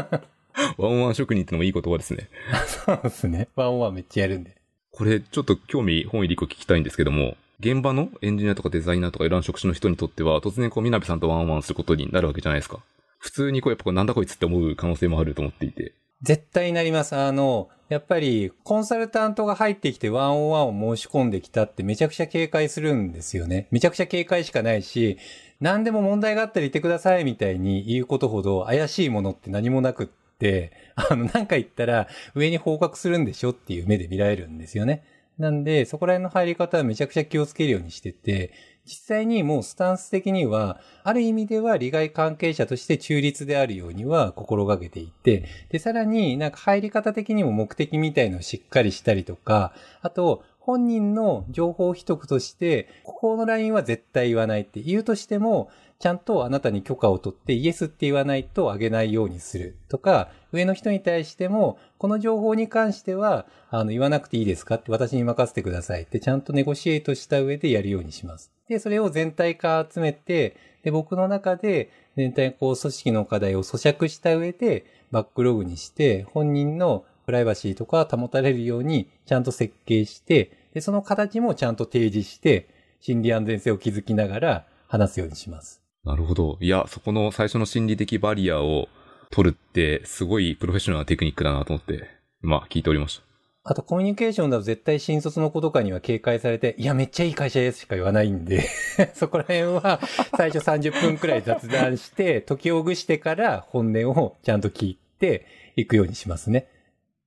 [0.77, 2.29] ワンワン職人ってのもいい言葉ですね。
[2.85, 3.49] そうですね。
[3.57, 4.55] ワンワンめっちゃやるんで。
[4.91, 12.81] これちょっと興味本位で一個聞きたいんですけども、現場のエンジニアとかデザイナーとかいろんな職種の人にとっては、突然こう、みなべさんとワンワンすることになるわけじゃないですか。
[13.19, 15.95] 普通にこう、やっぱこうなんだこいつって思う可能性もあると思っていて。
[16.23, 17.15] 絶対になります。
[17.17, 23.69] あの、やっぱり、コンサルタントが入ってきてワンオンワンを申し込んできたってめちゃくちゃ警戒するんですよね。
[23.71, 25.19] めちゃくちゃ警戒しかないし、
[25.61, 30.07] 何でも問題があったら言ってくださいみたいに言うことほど怪しいものって何もなくっ
[30.39, 35.05] て、あの、なんか言ったら上に報告するんでしょっていう目で見られるんですよね。
[35.39, 38.53] なんで、そこら辺の入り方はめちゃくちゃ気をつけるようにしてて、
[38.87, 68.51] 実際にもうスタンス的には、ある意味では利害関係者として中立であるようには心がけていて、で、さらになんか入り方的にも目的みたいのをしっかりしたりとか、あと、本人の情報秘匿として、ここのラインは絶対言わないって言うとしても、ちゃんとあなたに許可を取ってイエスって言わないとあげないようにするとか、上の人に対しても、この情報に関しては、あの、言わなくていいですかって私に任せてくださいってちゃんとネゴシエートした上でやるようにします。
[68.67, 82.69] で、それを全体化集めて、で、僕の中で全体こう組織の課題を咀嚼した上でバックログにして、本人のプライバシーとか保たれるようにちゃんと設計して、で、その形もちゃんと提示して、
[83.01, 85.83] 心理安全性を築きながら話すようにします。
[86.05, 86.59] なるほど。
[86.61, 88.89] いや、そこの最初の心理的バリアを
[89.31, 92.09] 取るって、すごいプロフェッショナルなテクニックだなと思って、
[92.41, 93.25] まあ聞いておりました。
[93.67, 98.69] あとコミュニケーションだと絶対新卒の子とかには警戒されて、いや、めっちゃいい会社ですしか言わないんで、
[99.15, 100.01] そこら辺は
[100.37, 106.69] 最初30分くらい雑談して、解きほぐしてから本音をちゃんと聞いていくようにしますね。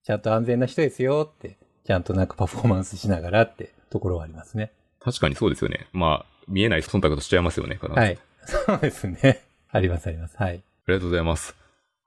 [0.08, 4.72] ちゃんと安全な人ですよって、ちゃんとなんかパフォーマンスしながらってところはありますね。
[5.02, 5.88] 確かにそうですよね。
[5.92, 8.18] まあ、見えない忖度としちゃいますよね、必ずはい。
[8.46, 9.42] そうですね。
[9.70, 10.38] ありますあります。
[10.38, 10.52] はい。
[10.52, 11.58] ありがとうございます。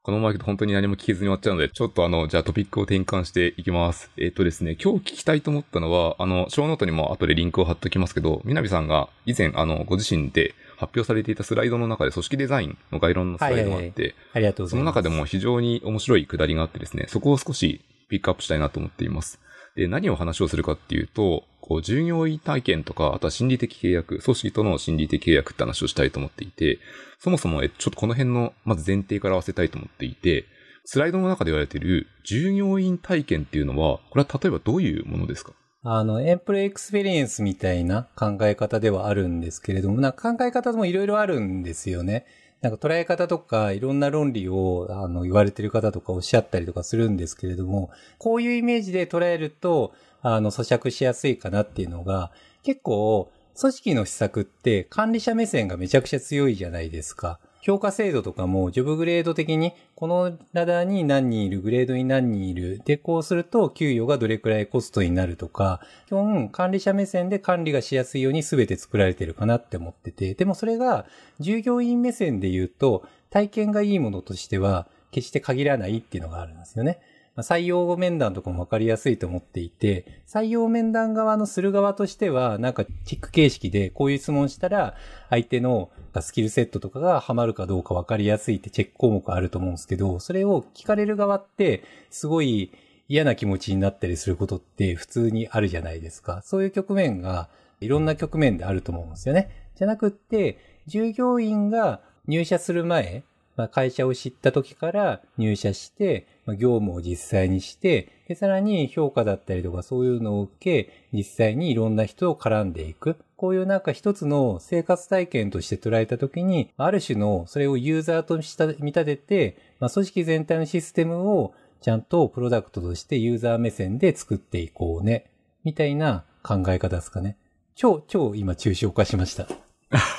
[0.03, 4.11] このまま本当に何も聞けずに終わっちゃうので、ちょっとあの、じゃあトピックを転換していきます。
[4.17, 14.71] えっ、ー、とですね、今日聞きたいと思ったのは、あの、ショーノートにも後でリンクを貼っておきますけど、みなべさんが以前、あの、ご自身で発表されていたスライドの中で組織デザインの概論のスライドがあって、はいはいはい、ありがとうございます。
[14.71, 19.41] その中でも非常に面白いくだりがあってですね、そこを少しピックアップしたいなと思っています。
[19.77, 26.81] で、何を話をするかっていうと、こう、従業員体験とか、あとは心理的契約、組織との心理的契約って話をしたいと思っていて、
[27.21, 30.45] そもそも、え、ちょっとこの辺の、まず前提から合わせたいと思っていて、
[30.85, 35.53] スライドの中で言われている従業員体験っていうのは、これは例えばどういうものですか？
[35.83, 42.27] あの、 employee experience みたいな考え方ではあるんですけれども、な考え方もいろいろあるんですよね。
[42.63, 52.31] なんか捉え方とかいろんな論理をあの言われてる方とかおっしゃったりとかするんですけれども、こういうイメージで捉えると、あの、咀嚼しやすいかなっていうのが、
[52.63, 57.39] 結構、組織の施策って管理者目線がめちゃくちゃ強いじゃないですか。
[57.71, 62.83] 評価制度とかも、ジョブグレード的に、このラダーに何人いる、グレードに何人いる。
[62.85, 71.07] で、こうすると、給与がどれくらいコストになるとか、基本、管理者目線で管理がしやすいように全て作られてるかなって思ってて、でもそれが、
[71.39, 76.99] 従業員目線で言うと、体験がいいものとしては、決して限らないっていうのがあるんですよね。
[77.39, 84.95] 採用面談とかもわかりやすいと思っていて、採用面談側のする側としては、なんかチェック形式でこういう質問したら、
[85.31, 85.91] 相手の
[86.21, 92.73] スキルセットとかがハマるかどうかわかりやすいってチェック項目あると思うんですけど、それを聞かれる側って、すごい
[93.09, 96.43] 嫌な気持ちになったりすることって普通にあるじゃないですか。
[96.45, 97.49] そういう局面が
[97.81, 99.51] いろんな局面であると思うんですよね。
[99.77, 103.25] じゃなくって、従業員が入社する前、
[103.57, 113.17] まあ、会社を知った時から入社して、まあ、業務を実際にして、で、さらに評価だったりとかそういうのを受け、実際にいろんな人を絡んでいく。
[113.37, 125.31] こういうなんか一つの生活体験として捉えた時に、ある種のそれをユーザーとした見立てて、まあ、組織全体のシステムをちゃんとプロダクトとしてユーザー目線で作っていこうね。
[125.65, 127.37] みたいな考え方ですかね。
[127.75, 129.47] 超、超今抽象化しました。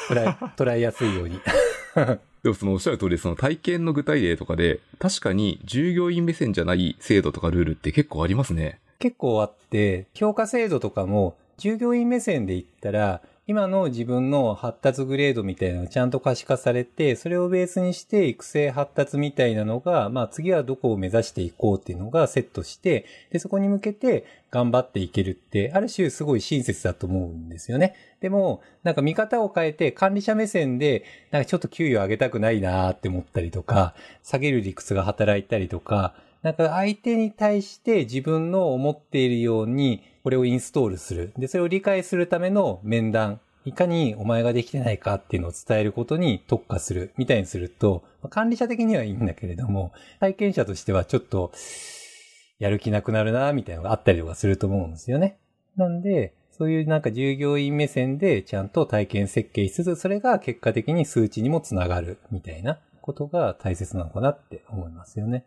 [0.09, 1.39] 捉え、捉えやすいように。
[2.43, 8.80] でもそのおっしゃる通り、その体験の具体例とかで、確かに従業員目線じゃない制度とかルールって結構ありますね。
[8.99, 27.95] 結構あって、評価制度とかも従業員目線で言ったら、今の自分の発達グレードみたいなのがちゃんと可視化されて、それをベースにして育成発達みたいなのが、まあ次はどこを目指していこうっていうのがセットして、で、そこに向けて頑張っていけるって、ある種すごい親切だと思うんですよね。
[28.21, 41.34] でも、なんか見方を変えて管理者目線で、なんかちょっと給与上げたくないなーって思ったりとか、下げる理屈が働いたりとか、なんか相手に対して自分の思っているようにこれをインストールする。
[41.38, 43.39] で、それを理解するための面談。
[43.63, 51.51] いかにお前ができてないかっていうのを伝えることに特化するみたいにすると、管理者的にはいいんだけれども、体験者としてはちょっと
[52.57, 55.38] やる気なくなるなみたいなのがあったりとかすると思うんですよね。
[55.75, 65.45] なんで、そういうなんか従業員目線でちゃんと体験設計しつつ、それが結果的に数値にもつながるみたいなことが大切なのかなって思いますよね。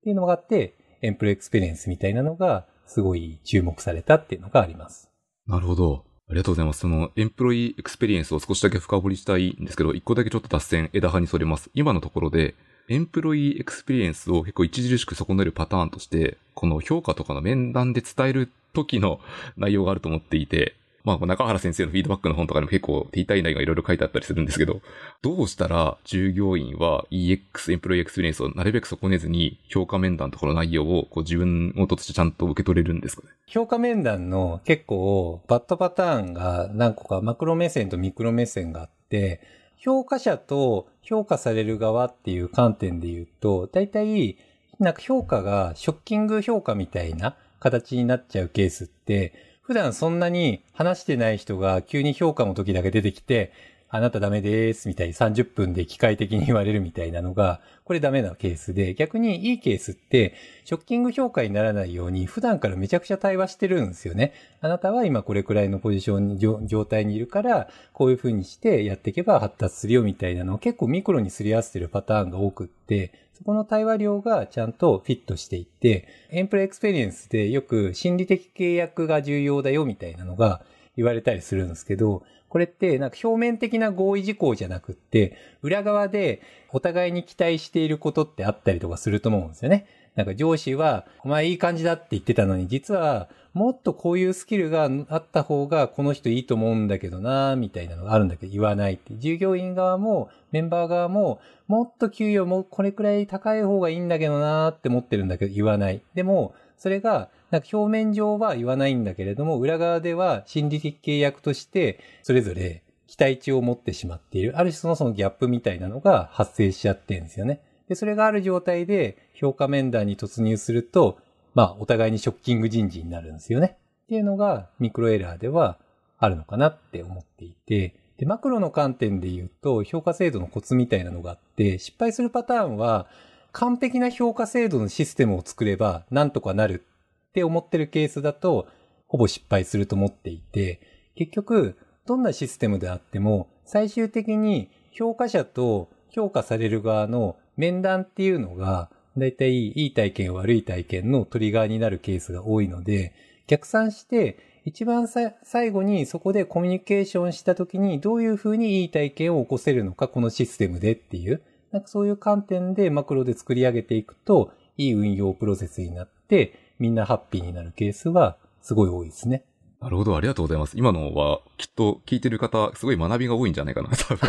[0.00, 5.10] っていうのがあって、 employee experience みたいなのがすごい注目されたっていうのがあります。
[5.46, 6.04] なるほど。
[6.28, 6.80] ありがとうございます。
[6.80, 11.70] その、 employee experience を少しだけ深掘りしたいんですけど、一個だけちょっと脱線、枝葉にそれます。
[11.74, 12.54] 今のところで、
[12.88, 19.20] employee experience を結構著しく損ねるパターンとして、この評価とかの面談で伝える時の
[19.56, 24.80] 内容があると思っていて、まあ、中原先生のフィードバックの本とかでも結構、手体内がいろいろ書いてあったりするんですけど、
[25.22, 33.28] どうしたら従業員は EX、 employee experience をなるべく損ねずに、評価面談とかの内容をこう自分ごとしてちゃんと受け取れるんですかね？
[33.46, 39.40] 評価面談の結構、 bad pattern が何個かマクロ目線とミクロ目線があって、
[39.76, 44.36] 評価者と評価される側っていう観点で言うと、大体、
[44.78, 49.32] なんか評価がショッキング評価みたいな形になっちゃうケースって、
[49.62, 53.52] 普段そんなに話してない人が急に評価の時だけ出てきて、
[53.94, 60.32] あなたダメですみたいに30分で機械的に言われるみたいなのが、これダメなケースで、逆にいいケースって、
[60.64, 64.32] ショッキング評価にならないように普段からめちゃくちゃ対話してるんですよね。
[64.62, 80.62] あなたは今これくらいのポジション、状態にいるから、こういう風にしてやっていけば発達するよみたいなのを結構ミクロにすり合わせてるパターンが多くって、そこの対話量がちゃんとフィットしていって、 employee experience でよく心理的契約が重要だよみたいなのが
[80.96, 89.86] 言われたりするんですけど、これってなんか表面的な合意事項じゃなくって、裏側でお互いに期待していることってあったりとかすると思うんですよね。
[90.16, 99.14] なんか上司は、お前いい感じだって言ってたのに、実は、もっとこういうスキルがあった方がこの人いいと思うんだけどな、みたいなのがあるんだけど言わないって。
[99.16, 106.02] 従業員側もメンバー側ももっと給与もこれくらい高い方がいいんだけどなって思ってるんだけど言わない。
[106.14, 114.58] でも、それがなんか表面上は言わないんだけれども、裏側では心理的契約としてそれぞれ期待値を持ってしまっている。
[114.58, 117.60] ある種そのそのギャップみたいなのが発生しちゃってるんですよね。
[117.88, 121.18] で、それがある状態で評価面談に突入すると、
[121.54, 123.76] まあ、お互いにショッキング人事になるんですよね。
[124.06, 125.78] っていうのがミクロエラーでは
[126.18, 133.06] あるのかなって思っていて、で、マクロの観点で言うと、評価制度のコツみたいなのがあって、失敗するパターンは、
[133.52, 136.84] 完璧な評価制度のシステムを作れば、なんとかなる
[137.28, 138.66] って思ってるケースだと、
[139.06, 140.80] ほぼ失敗すると思っていて、
[141.14, 141.76] 結局、
[142.06, 153.12] どんなシステムであっても、最終的に評価者と評価される側の面談っていうのが、だいたいいい体験悪い体験のトリガーになるケースが多いので、
[153.46, 161.42] 逆算して、一番最後にそこでコミュニケーションした時にどういうふうにいい体験を起こせるのか、このシステムでっていう、
[161.72, 169.44] なんかそういう観点でマクロで作り上げていくと、いい運用プロセスになって、みんなハッピーになるケースはすごい多いですね。
[169.80, 170.78] なるほど、ありがとうございます。
[170.78, 174.28] 今のは、きっと聞いてる方、すごい学びが多いんじゃないかな、多分。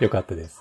[0.00, 0.60] よかったです。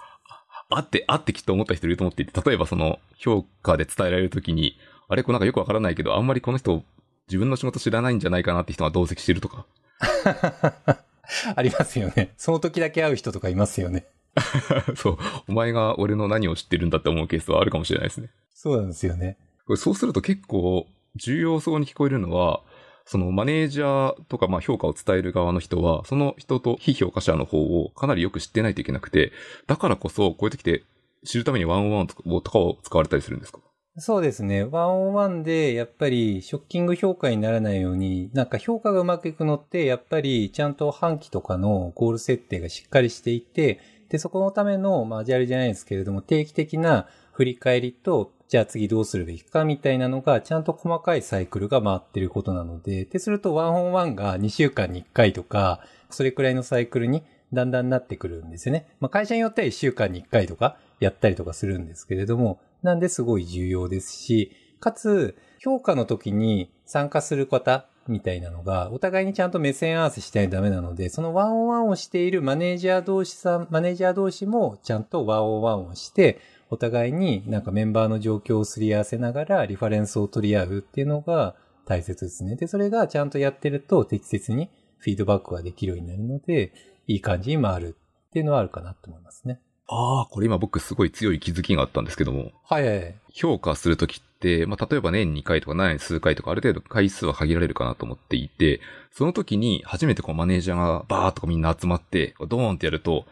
[0.69, 4.77] あって、あってきっと思った人いると思っていて、例えばその、評価で伝えられるときに、
[5.07, 6.83] あれ、これなんかよくわからないけど、あんまりこの人、
[7.27, 9.65] 自分の仕事知らないんじゃないかなって人が同席してるとか。
[11.55, 12.33] ありますよね。
[12.37, 14.05] その時だけ会う人とかいますよね。
[14.95, 15.17] そう。
[15.47, 18.29] お前が俺の何を知ってるんだって思うケースはあるかもしれないですね。
[18.53, 19.37] そうなんですよね。
[19.65, 22.61] これそうすると結構重要そうに聞こえるのは、
[23.05, 29.31] そのマネージャーとかまあ評価を伝える側の人は、その人と非評価者の方をかなりよく知ってないといけなくて、
[29.67, 30.83] だからこそこういう時って
[31.23, 33.59] 知るためにワンオンワンとかを使われたりするんですか？
[33.97, 34.65] そうですね。
[34.65, 43.79] ワンオンワンで、やっぱり、ショッキング評価にならないように、なんか評価がうまくいくのって、やっぱり、ちゃんと半期とかのゴール設定がしっかりしていて、
[44.09, 58.87] で、そこのための、まあ、アジャルじゃないですけれども、定期的な振り返りと、じゃあ次どうするべきかみたいなのが、ちゃんと細かいサイクルが回ってることなので、で、するとワンオンワンが2週間に1回とか、それくらいのサイクルにだんだんなってくるんですよね。
[58.99, 76.39] まあ会社によっては1週間に1回とかやったりとかするんですけれども、なんですごい重要ですし、かつ、評価の時に参加する方みたいなのが、お互いにちゃんと目線合わせしないとダメなので、そのワンオンワンをしているマネージャー同士さん、マネージャー同士もちゃんとワンオンワンをして、
[76.69, 82.55] お互いになんかメンバーの状況をすり合わせながらリファレンスを取り合うっていうのが大切ですね。
[82.55, 86.73] で、それがちゃんとやってると適切にフィードバックができるようになるので、
[87.07, 87.95] いい感じに回る
[88.27, 89.61] っていうのはあるかなと思いますね。
[89.87, 92.51] ああ、これ今僕すごい強い気づきがあったんですけども。
[92.63, 93.15] はいはい。
[93.33, 98.81] 評価するときって、まあ、例えば年2回とか年数回とかある程度回数は限られるかなと思っていて、
[99.11, 103.25] その時に初めてこうマネージャーがバーっとみんな集まって、ドーンってやると、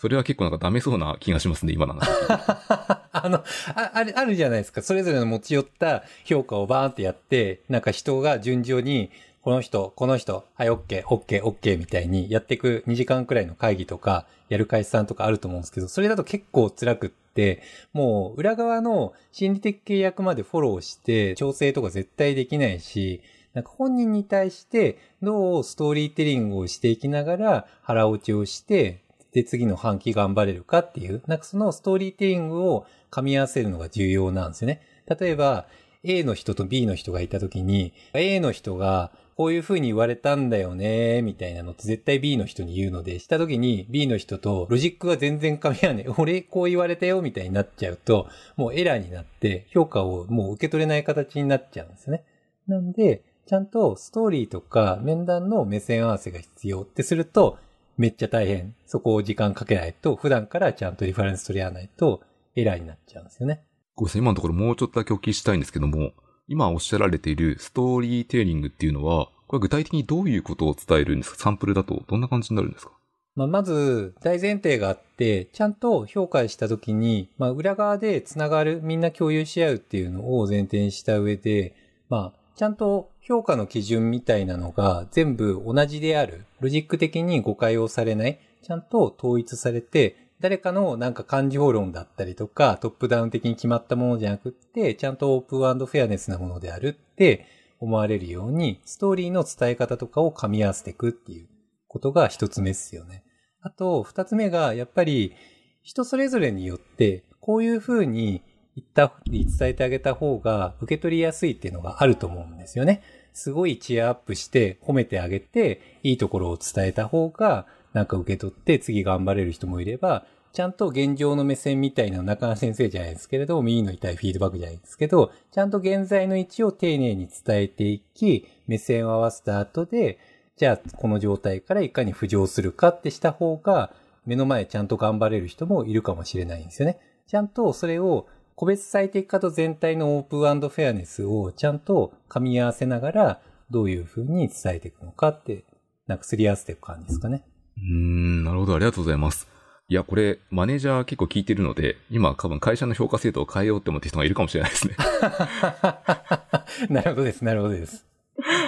[0.00, 2.08] それは結構なんかダメそうな気がしますね、今の話。
[3.12, 3.38] あの
[3.74, 4.80] あ、ある、あるじゃないですか。
[4.80, 9.10] それぞれの持ち寄った評価をバーンってやって、なんか人が順調に、
[9.48, 17.62] この人、この人、はい、オッケー、オッケー、オッケーみたいにやっていく2時間くらいの会議とか、やる会社さんとかあると思うんですけど、それだと結構辛くって、
[17.94, 23.22] もう裏側の心理的契約までフォローして、調整とか絶対できないし、
[23.54, 29.00] なんか本人に対してどうストーリーテリングをしていきながら腹落ちをして、
[29.32, 34.82] で、次の半期頑張れるかっていう、なんかそのストーリーテリングを噛み合わせるのが重要なんですよね。
[35.06, 35.64] 例えば、
[36.04, 46.08] A の人と B の人がいたときに、A の人が、こういう風に言われたんだよね、みたいなのって絶対 B の人に言うので、した時に B の人とロジックが全然噛み合わない。
[46.18, 48.26] 俺こう言われたよ、みたいになっちゃうと、
[48.56, 52.24] もうエラーになって、評価をもう受け取れない形になっちゃうんですね。
[52.66, 57.58] なんで、ちゃんとストーリーとか面談の目線合わせが必要ってすると、
[57.96, 58.74] めっちゃ大変。
[58.86, 62.22] そこを時間かけないと、普段からちゃんとリファレンス取り合わないと、
[62.56, 63.62] エラーになっちゃうんですよね。
[63.94, 66.10] ごめんなさい、今のところもうちょっとだけお聞きしたいんですけども、
[66.48, 71.36] 今おっしゃられているストーリーテーリングっていうのは、これ具体的にどういうことを伝えるんですか？
[71.38, 72.92] サンプルだとどんな感じになるんですか？
[73.36, 81.76] まあ、まず、大前提があって、ちゃんと評価したときに、まあ、裏側で繋がる、みんな共有し合うっていうのを前提にした上で、
[82.08, 86.46] まあ、ちゃんと評価の基準みたいなのが全部同じである。
[86.60, 88.40] ロジック的に誤解をされない。
[88.62, 97.46] ちゃんと統一されて、誰かのなんか感情論だったりとか、トップダウン的に決まったものじゃなくって、ちゃんとオープンフェアネスなものであるって
[97.80, 101.48] 思われるように、ストーリーの伝え方とかを噛み合わせていくっていう
[101.88, 103.24] ことが一つ目ですよね。
[103.60, 105.34] あと、二つ目が、やっぱり、
[105.82, 108.42] 人それぞれによって、こういうふうに
[108.76, 113.02] 言った、伝えてあげた方が受け取りやすいっていうのがあると思うんですよね。
[113.32, 130.18] すごいチアアップして褒めてあげて、いいところを伝えた方が、なんか受け取って次頑張れる人もいれば、ちゃんと現状の目線みたいな中川先生じゃないですけれど、右の痛いフィードバックじゃないですけど、ちゃんと現在の位置を丁寧に伝えていき、目線を合わせた後で、
[130.56, 133.92] じゃあこの状態からいかに浮上するかってした方が、
[134.26, 136.98] 目の前ちゃんと頑張れる人もいるかもしれないんですよね。
[137.26, 138.26] ちゃんとそれを
[138.56, 145.64] 個別最適化と全体のオープンフェアネスをちゃんと噛み合わせながら、どういうふうに伝えていくのかって、
[146.08, 147.44] なんかすり合わせていく感じですかね。
[147.46, 149.48] うーん、なるほど、ありがとうございます。
[149.90, 154.94] いや、これ、マネージャー結構聞いてるので、今多分会社の評価制度を変えようって思ってる人がいるかもしれないですね。
[156.90, 158.04] なるほどです、なるほどです。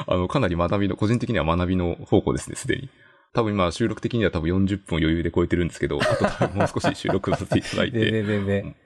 [0.06, 2.88] あの、かなり学びの、個人的には学びの方向ですね、すでに。
[3.32, 8.76] 多分今収録的には多分40分余裕で超えてるんですけど、あと多分もう少し収録させていただい全て、然全然。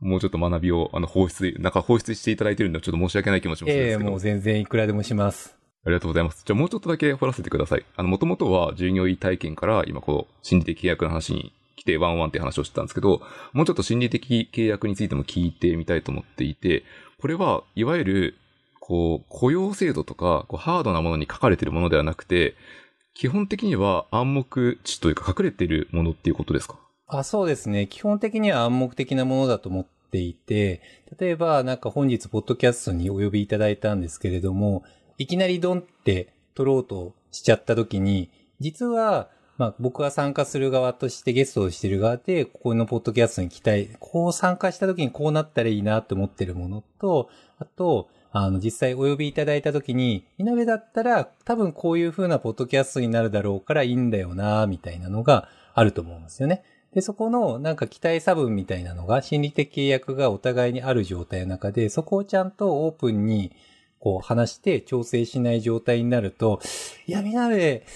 [0.00, 4.10] もうちょっと学びを、あの、放出、なんか放出していただいてるんで、ちょっと申し訳ない気持ちもするんええですけど。
[4.10, 5.56] もう全然いくらでもします。
[5.84, 6.42] ありがとうございます。
[6.46, 7.84] じゃあもうちょっとだけ掘らせてください。
[7.96, 13.20] あの、もともとは従業員体験から今こう、心理的契約の話に来てワンワンって話をしてたんですけど、
[13.52, 16.84] もうちょっと心理的契約についても聞いてみたいと思っていて、
[17.20, 18.34] これはいわゆる、
[18.80, 22.54] こう、雇用制度とか、こう、ハードなものに書かれているものではなくて、
[23.14, 26.76] 基本的には暗黙知というか隠れているものっていうことですか？
[27.06, 27.86] あ、そうですね。
[27.86, 30.82] 基本的には暗黙的なものだと思っていて、
[31.18, 34.82] 例えばなんか本日ポッドキャストにお呼びいただいたんですけれども、
[35.18, 56.64] いきなりドンって取ろうとしちゃった時に、実は、まあ僕が参加する側としてゲストをしている側で、ここのポッドキャストに期待、こう参加した時にこうなったらいいなと思ってるものと、あと、あの、実際お呼びいただいた時に、いなべだったら多分こういう風なポッドキャストになるだろうからいいんだよな、みたいなのがあると思うんですよね。
[56.92, 63.52] で、そこのなんか期待差分みたいなのが心理的契約がお互いにある状態の中で、そこをちゃんとオープンに
[64.04, 66.60] こう話して調整しない状態になると、
[67.06, 67.86] いや、みなべ、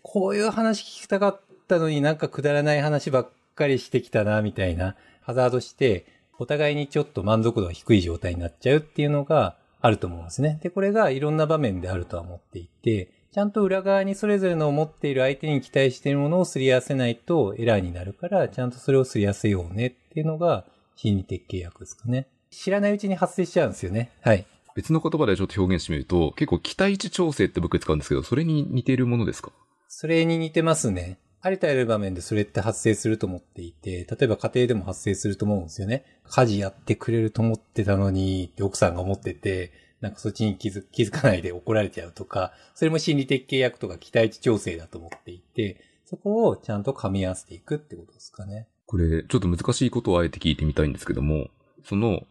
[0.00, 6.06] こういう話聞きたかったのになんかくだらない話ばっかりしてきたな、みたいなハザードして、
[6.38, 10.58] お互いにちょっと満足度が低い状態になっちゃうっていうのがあると思うんですね。
[10.62, 20.64] で、これがいろんな場面であるとは思っていて、ちゃんと裏側にそれぞれの持っている相手に期待しているものをすり合わせないとエラーになるから、ちゃんとそれをすり合わせようねっていうのが
[20.96, 22.26] 心理的契約ですかね。
[22.50, 24.10] 知らないうちに発生しちゃうんですよね。
[24.22, 24.46] はい。
[24.78, 29.50] 別の言葉でちょっと表現してみると、結構期待値調整って僕使うんですけど、それに似ているものですか？
[29.88, 31.18] それに似てますね。
[31.40, 36.04] ありとある場面でそれって発生すると思っていて、例えば家庭でも発生すると思うんですよね。
[36.28, 48.68] 家事やってくれると思ってたのに、って奥さんが思ってて、なんかそっちに気づ気づかないで怒られちゃうとか、それも心理的契約とか期待値調整だと思っていて、そこをちゃんと噛み合わせていくってことですかね。
[48.86, 51.48] これ、ちょっと難しいことをあえて聞いてみたいんですけども、
[51.84, 52.22] その、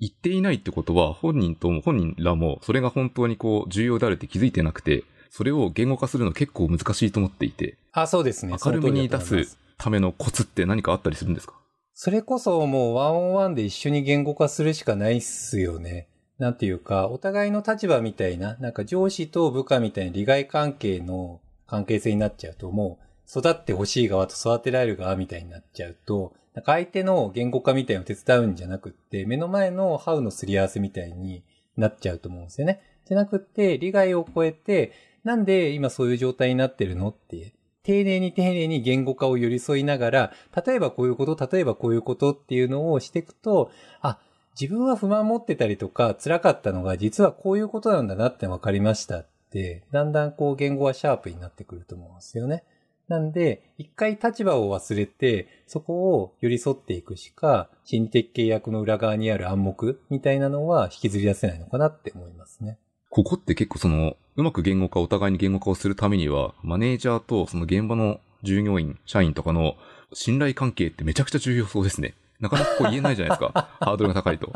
[0.00, 8.56] 言っていないってことは、本人とも、本人らも、それが本当にこう、重要であるって気づいてなくて、それを言語化するの結構難しいと思っていて、あ、そうですね。
[8.64, 11.54] 明るみに出すためのコツって何かあったりするんですか？
[11.94, 16.08] それこそもうワンオンワンで一緒に言語化するしかないっすよね。
[16.38, 22.98] なんていうか、お互いの立場みたいな、なんか上司と部下みたいな利害関係の関係性になっちゃうと、も
[23.32, 31.44] う育ってほしい側と育てられる側みたいになっちゃうと、なんか相手の言語化みたいなのを手伝うんじゃなくって、目の前のハウのすり合わせみたいに
[31.76, 32.80] なっちゃうと思うんですよね。
[33.06, 34.92] じゃなくって、利害を超えて、
[35.24, 40.32] なんで今そういう状態になってるのって、丁寧に丁寧に言語化を寄り添いながら、
[40.66, 43.70] 例えばこういうこと、例えばこういうことっていうのをしていくと、
[44.00, 44.18] あ、
[44.60, 52.64] 自分は不満持ってたりとか辛かったのが実はこういうことなんだなって分かりましたって、だんだんこう言語がシャープになってくると思うんですよね。
[53.10, 62.78] なんで、一回立場を忘れて、そこを寄り添っていくしか、心理的契約の裏側にある暗黙みたいなのは引きずり出せないのかなって思いますね。
[63.08, 69.74] ここって結構その、うまく言語化、お互いに言語化をするためには、マネージャーとその現場の従業員、社員とかの
[70.12, 72.14] 信頼関係ってめちゃくちゃ重要そうですね。
[72.38, 73.70] なかなかこう言えないじゃないですか。
[73.80, 74.52] ハードルが高いと。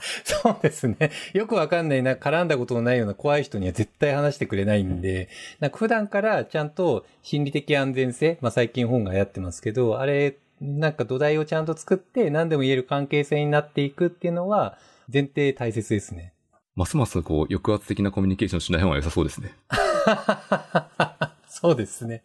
[0.24, 1.10] そうですね。
[1.32, 5.28] よくわかんないな、絡んだことのないような怖い人には絶対話してくれないんで、
[5.60, 14.78] なんか普段からちゃんと心理的安全性、まあ最近本が流行ってますけど、あれ、なんか土台をちゃんと作って何でも言える関係性になっていくっていうのは
[15.12, 16.32] 前提大切ですね。
[16.76, 19.52] ますますこう、抑圧的なコミュニケーションしない方が良さそうですね。
[21.46, 22.22] そうですね。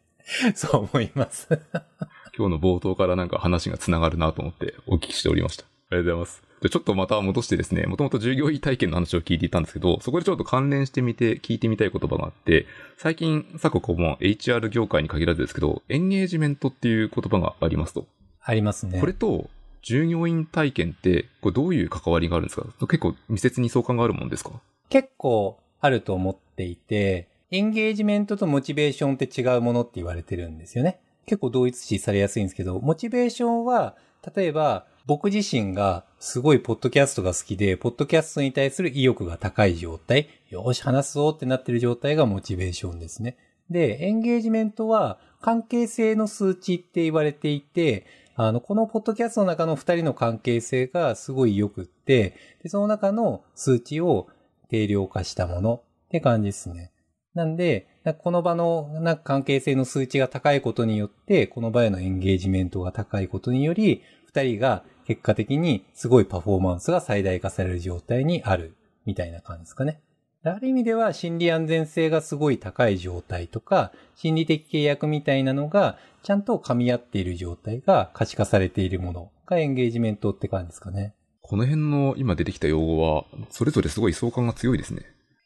[0.56, 1.48] そう思います。
[2.38, 5.66] 今日の冒頭からなんか話が繋がるなと思ってお聞きしておりました。
[5.66, 6.49] ありがとうございます。
[6.62, 12.66] でちょっとまた戻してですね、もともと従業員体験の話を聞いていたんですけど、そこでちょっと関連してみて聞いてみたい言葉があって、
[12.98, 18.08] 最近、昨今も HR 業界に限らずですけど、エンゲージメントっていう言葉がありますと。
[18.42, 19.00] ありますね。
[19.00, 19.50] これと、
[19.82, 22.68] 従業員体験って、これどういう関わりがあるんですか？
[22.88, 24.52] 結構密接に相関があるもんですか？
[24.90, 31.00] 結構あると思っていて、エンゲージメントとモチベーションって違うものって言われてるんですよね。
[31.26, 33.96] 結構同一視されやすいんですけど、モチベーションは、
[34.36, 43.36] 例えば僕自身がすごいポッドキャストが好きで、ポッドキャストに対する意欲が高い状態、よし話すぞってなってる状態がモチベーションですね。
[43.72, 48.06] で、エンゲージメントは関係性の数値って言われていて、
[48.36, 54.28] あの、このポッドキャストの中の二人の関係性がすごい良くって、で、その中の数値を
[54.70, 56.92] 定量化したものって感じですね。
[57.34, 68.76] なんで、なんかこの場のなんか関係性の数値が高いことによって、この場へのエンゲージメントが高いことにより、二人が結果的にすごいパフォーマンスが最大化される状態にある
[69.08, 70.04] みたいな感じですかね。
[70.44, 81.16] ある意味では心理安全性がすごい高い状態とか、心理的契約みたいなのがちゃんと噛み合っている状態が可視化されているものがエンゲージメントって感じですかね。
[81.42, 85.02] この辺の今出てきた用語は、それぞれすごい相関が強いですね。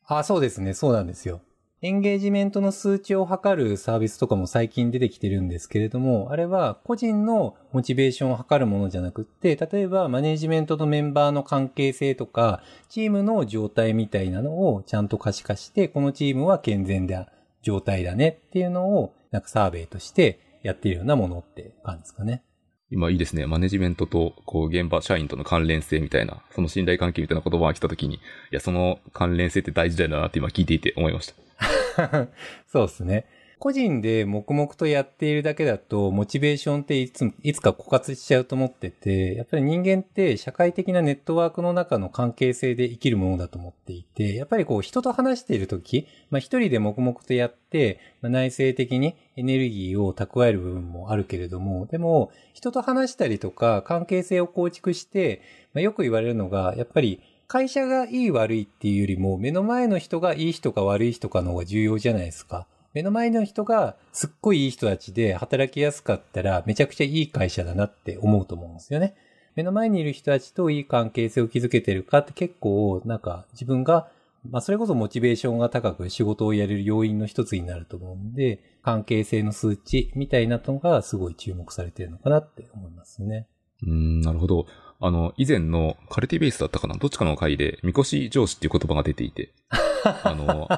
[0.06, 0.74] あ、そうですね。
[0.74, 1.40] そうなんですよ。
[1.86, 17.28] エンゲージメントの数値を測るサービスとかも最近出てきてるんですけれども、あれは個人のモチベーションを測るものじゃなくって、例えばマネジメントとメンバーの関係性とか、チームの状態みたいなのをちゃんと可視化して、このチームは健全な
[17.62, 22.44] 状態だねっていうのを、なんかサーベイとしてやっているようなものって感じですかね。
[22.92, 23.46] 今いいですね。
[23.46, 28.20] マネジメントと、こう、現場社員との関連性みたいな、その信頼関係みたいな言葉が来たときに、い
[28.52, 31.43] や、その関連性って大事だよなって今聞いていて思いました。
[32.68, 33.26] そうですね。
[33.64, 55.42] 個人で黙々とやっているだけだと、モチベーションっていついつか枯渇しちゃうと思ってて、やっぱり人間って社会的なネットワークの中の関係性で生きるものだと思っていて、やっぱりこう人と話しているとき、まあ一人で黙々とやって、まあ、内省的にエネルギーを蓄える部分もあるけれども、でも人と話したりとか関係性を構築して、
[55.74, 57.22] まあ、よく言われるのが、やっぱり
[57.54, 62.66] 会社がいい悪いっていうよりも、目の前の人がいい人か悪い人かの方が重要じゃないですか。
[62.96, 69.14] 目の前の人がすっごいいい人たちで働きやすかったらめちゃくちゃいい会社だなって思うと思うんですよね。
[69.54, 74.10] 目の前にいる人たちといい関係性を築けてるかって結構なんか自分が
[74.50, 83.46] まあそれこそモチベーションが高く仕事をやれる要因の一つになると思うんで、関係性の数値みたいなのがすごい注目されてるのかなって思いますね。
[83.86, 84.66] うん、なるほど。
[85.06, 90.70] あの、以前のカルティベースだったかなどっちかの回で、みこし上司っていう言葉が出ていて、 あの、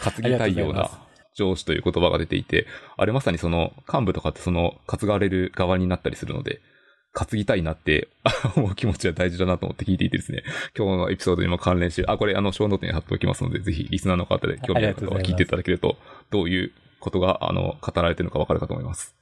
[0.00, 0.90] 担ぎたいような
[1.36, 2.66] 上司という言葉が出ていて、
[2.96, 6.60] あれまさにその幹部とかってその担がれる側になったりするので、
[7.14, 8.08] 担ぎたいなって
[8.56, 10.42] 思う気持ちは大事だなと思って聞いていてですね、
[10.76, 15.96] 今日のエピソードにも関連して、あ、これあの、小ノートに貼っておきますので、ぜひリスナーの方で興味ある方は聞いていただけると、
[16.30, 19.19] どういうことが、あの、語られてるのかわかるかと思います。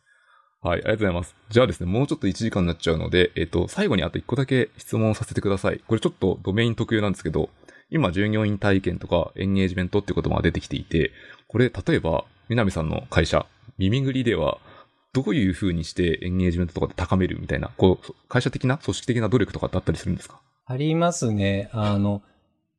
[0.61, 1.37] はい、ありがとうございます。
[1.51, 5.81] じゃあですね、もうちょっと1時間になっちゃうので、えっと、最後にあと1個だけ質問させてください。
[5.87, 7.49] これちょっとドメイン特有なんですけど、
[7.91, 11.13] 今、従業員体験とかエンゲージメントっていう言葉が出てきていて、
[11.47, 13.47] これ、例えば、南さんの会社、
[13.79, 14.59] 耳ぐりでは、
[15.15, 20.41] どういう風にしてエンゲージメントとかで高めるみたいな、こう、会社的な、組織的な努力とかってあったりするんですか？
[20.67, 21.71] ありますね。
[21.73, 22.23] あの、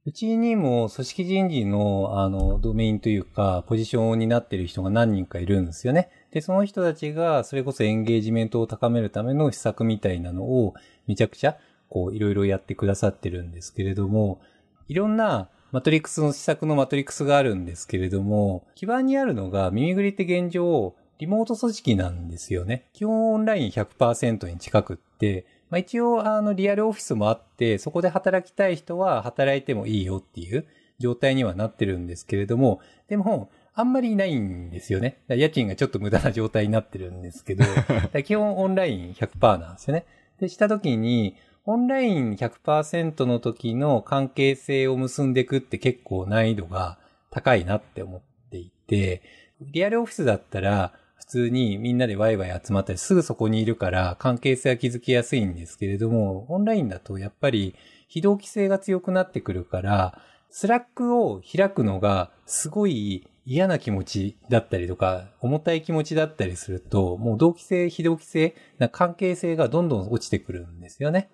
[0.06, 6.10] うちにも組織人事の、あの、ドメインというか、ポジションになっている人が何人かいるんですよね。
[6.32, 10.76] で、その人たちが、それこそエンゲージメントを高めるための施策みたいなのを、
[11.08, 11.58] めちゃくちゃ、
[11.90, 14.40] こう、いろいろやってくださってるんですけれども、
[14.88, 22.86] いろんな、マトリックスの施策のマトリックスがあるんですけれども、基盤にあるのが、耳ぐりって現状、リモート組織なんですよね。
[22.94, 30.66] 基本オンライン100%に近くって、まあ、一応、あの、リアルオフィスもあって、そこで働きたい人は働いてもいいよっていう
[30.98, 33.50] 状態にはなってるんですけれども、でも、
[33.80, 35.22] あんまりいないんですよね。
[35.30, 37.64] 家賃がちょっと無駄な状態になってるんですけど、
[38.26, 40.06] 基本オンライン100%なんですよね。
[40.38, 47.00] で、した時に、オンライン100%の時の関係性を結んでいくって結構難易度が
[47.30, 48.22] 高いなって思っ
[48.52, 49.22] ていて、
[49.62, 57.76] リアルオフィスだったら、普通にみんなでワイワイ集まったりすぐそこにいるから関係性は築きやすいんですけれども、オンラインだとやっぱり
[58.10, 71.32] 非同期性が強くなってくるから、スラックを開くのがすごい嫌な気持ちだったりとか、重たい気持ちだったりすると、もう同期性、非同期性な関係性がどんどん落ちてくるんですよね。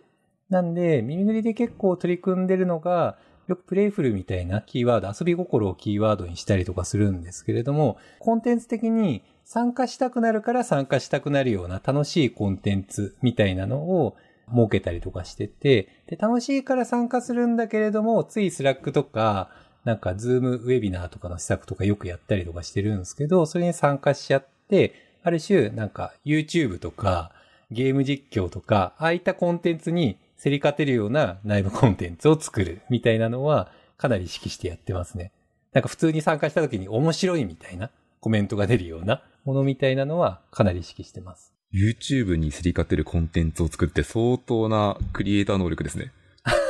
[0.50, 3.18] なんで、ミミグリで結構取り組んでるのが、
[3.50, 14.16] よく playful みたいなキーワード、遊び心をキーワードにしたりとかするんですけれども、コンテンツ的に参加したくなるから参加したくなるような楽しいコンテンツみたいなのを
[14.50, 19.50] 設けたりとかしてて、で、楽しいから参加するんだけれども、ついスラックとか、
[19.86, 27.32] なんかズームウェビナーとかの施策とかよくやったりとかしてるんですけど、それに参加しちゃって、ある種なんか YouTube とか、
[27.72, 35.32] ゲーム実況とか、ああいったコンテンツに競り勝てるような内部コンテンツを作るみたいなのは、かなり意識してやってますね。
[35.72, 37.90] なんか普通に参加した時に面白いみたいな
[38.22, 41.54] コメントが出るようなものみたいなのはかなり意識してます。
[41.74, 46.12] YouTube に競り勝てるコンテンツを作って相当なクリエイター能力ですね。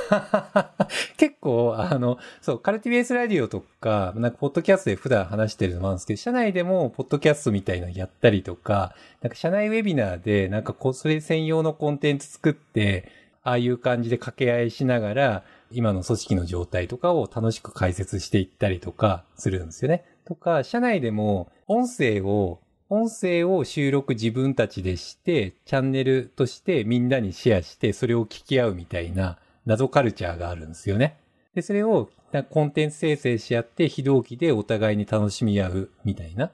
[1.17, 13.09] 結構、あの、そう、カルティベースラディオとか、なんか、ポッドキャストで普段話してるのもあるんですけど、社内でも、ポッドキャストみたいなのやったりとか、なんか、社内ウェビナーで、なんかこう、それ専用のコンテンツ作って、
[13.43, 20.03] ああいう感じで掛け合いしながら、今の組織の状態とかを楽しく解説していったりとかするんですよね。
[20.25, 31.17] とか、社内でも、音声を、音声を収録自分たちでして、チャンネルとしてみんなにシェアして、それを聞き合うみたいな、謎カルチャーがあるんですよね。
[31.53, 32.09] で、それを
[32.49, 36.51] コンテンツ生成し合って非同期でお互いに楽しみ合うみたいな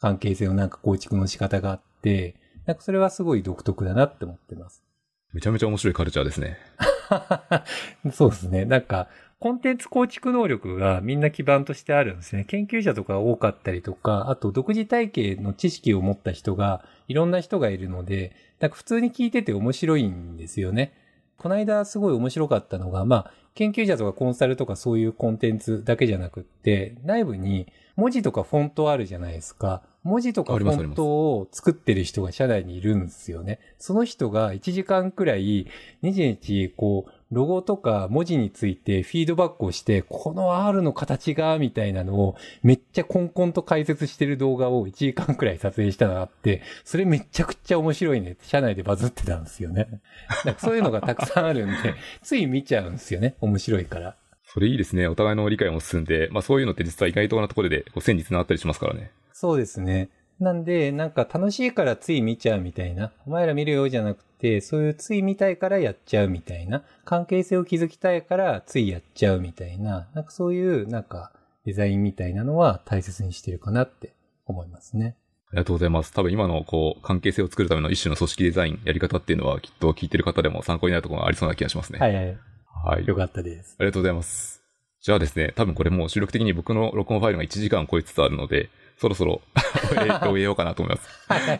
[0.00, 2.36] 関係性のなんか構築の仕方があって、
[2.66, 4.82] なんかそれはすごい独特だなって思ってます。
[5.32, 6.56] めちゃめちゃ面白いカルチャーですね。
[8.12, 8.64] そうですね。
[8.64, 9.08] なんか、
[9.40, 12.44] コンテンツ構築能力がみんな基盤としてあるんですね。
[12.44, 20.94] 研究者とか多かったりとか、あと独自体系の知識を持った人が、いろんな人がいるので、なんか普通に聞いてて面白いんですよね。
[21.38, 27.66] この間すごい面白かったのが、まあ、研究者とかコンサルとかそういうコンテンツだけじゃなくって、内部に
[27.96, 29.82] 文字とかフォントあるじゃないですか。
[30.02, 33.58] 文字とかフォントを作ってる人が社内にいるんですよね。
[33.78, 35.66] その人が1時間くらい、
[36.02, 49.88] 日々こう、ロゴとか文字についてフィードバックをして、この R の形が、みたいなのをめっちゃコンコンと解説してる動画を1時間くらい撮影したのがあって、それめちゃくちゃ面白いねって社内でバズってたんですよね。
[50.44, 53.34] なんかそういうのがたくさんあるんで、つい見ちゃうんですよね。
[53.40, 54.16] 面白いから。
[54.46, 55.08] それいいですね。
[55.08, 59.10] お互いの理解も進んで、まあそういうのって実は意外となところでこう線に繋がったりしますからね。
[59.32, 60.10] そうですね。
[60.44, 63.10] なんで、なんか楽しいからつい見ちゃうみたいな。
[63.26, 66.82] お前ら見るよじゃなくて、そういうつい見たいからやっちゃうみたいな。
[67.04, 70.06] 関係性を築きたいからついやっちゃうみたいな。
[70.14, 71.32] なんかそういう、なんか
[71.64, 74.12] デザインみたいなのは大切にしてるかなって
[74.44, 75.16] 思いますね。
[75.48, 76.12] ありがとうございます。
[76.12, 82.00] 多分今のこう関係性を作るための一種の組織デザインやり方っていうのはきっと聞いてる方でも参考になるところがありそうな気がしますね。
[82.00, 82.38] はいはい。
[82.84, 83.06] はい。
[83.06, 83.76] よかったです。
[83.78, 84.62] ありがとうございます。
[85.00, 89.40] じゃあですね、多分これもう収録的に僕の録音ファイルが1時間超えつつあるので、そろそろ
[90.22, 91.08] 終 えようかなと思います。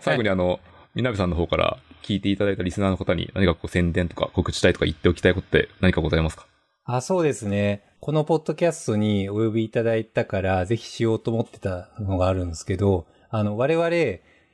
[0.02, 0.60] 最後にあの、
[0.94, 6.46] みなべさんの方から聞いていただいたリスナーの方に何かこう宣伝とか告知したいとか言っておきたいことって何かございますか？
[6.84, 7.82] あ、そうですね。
[8.00, 13.88] このポッドキャストにお呼びいただいたから、ぜひしようと思ってたのがあるんですけど、あの、我々、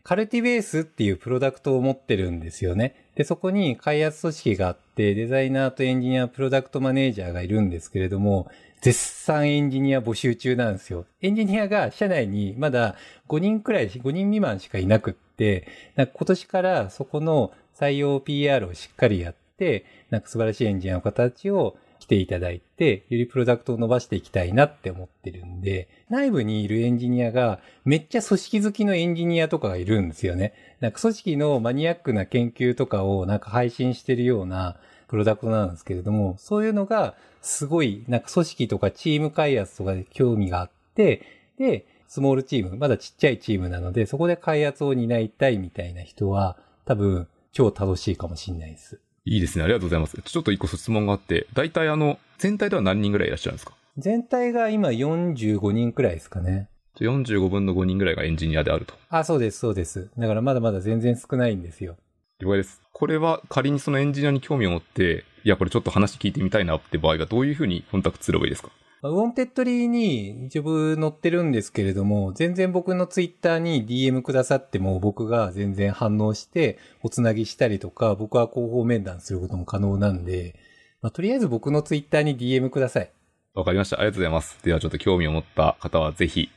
[0.02, 2.94] カルティベースっていうプロダクトを持ってるんですよね。
[3.16, 8.48] で、そこに開発組織があって、デザイナーとエンジニア、プロダクトマネージャーがいるんですけれども、
[8.80, 11.04] 絶賛エンジニア募集中なんですよ。
[11.20, 12.96] エンジニアが社内にまだ
[13.28, 15.66] 5人くらい、5人未満しかいなくって、
[15.96, 30.54] 今年からそこの採用 PR をしっかりやって、なんか素晴らしいエンジニアの方たちを来ていただいて、よりプロダクトを伸ばしていきたいなって思ってるんで、内部にいるエンジニアがめっちゃ組織好きのエンジニアとかがいるんですよね。
[30.80, 34.78] なんか組織のマニアックな研究とかをなんか配信してるような
[35.10, 41.22] プロダクトなんですけれども、そういうのがすごいなんか組織とかチーム開発とかで興味があって、
[41.58, 49.00] で、スモールチーム、まだちっちゃいチームなので、そこで開発を担いたいみたいな人は、多分超楽しいかもしれないです。
[49.24, 49.64] いいですね。
[49.64, 50.20] ありがとうございます。
[50.22, 53.72] ちょっと一個質問があって、大体あの、全体では何人ぐらいいらっしゃるんですか？
[53.98, 56.68] 全体が今45人くらいですかね。
[57.00, 58.94] 45分の5人ぐらいがエンジニアであると。
[59.08, 60.10] あ、そうです、そうです。
[60.16, 61.96] だからまだまだ全然少ないんですよ。
[62.40, 62.82] 了解です。
[62.92, 68.70] これは仮にそのエンジニアに興味を持って、いや、これちょっと話聞いてみたいなって場合はどういうふうにコンタクトすればいいですか？
[69.02, 80.54] ウォンテッドリーに一部載ってるんですけれども、全然僕のツイッターに DM くださっても僕が全然反応しておつなぎしたりとか、僕は広報面談することも可能なんで、
[81.00, 83.10] まあ、とりあえず僕のツイッターに DM ください。
[83.54, 83.96] わかりました。
[83.96, 84.58] ありがとうございます。
[84.62, 86.50] ではちょっと興味を持った方はぜひ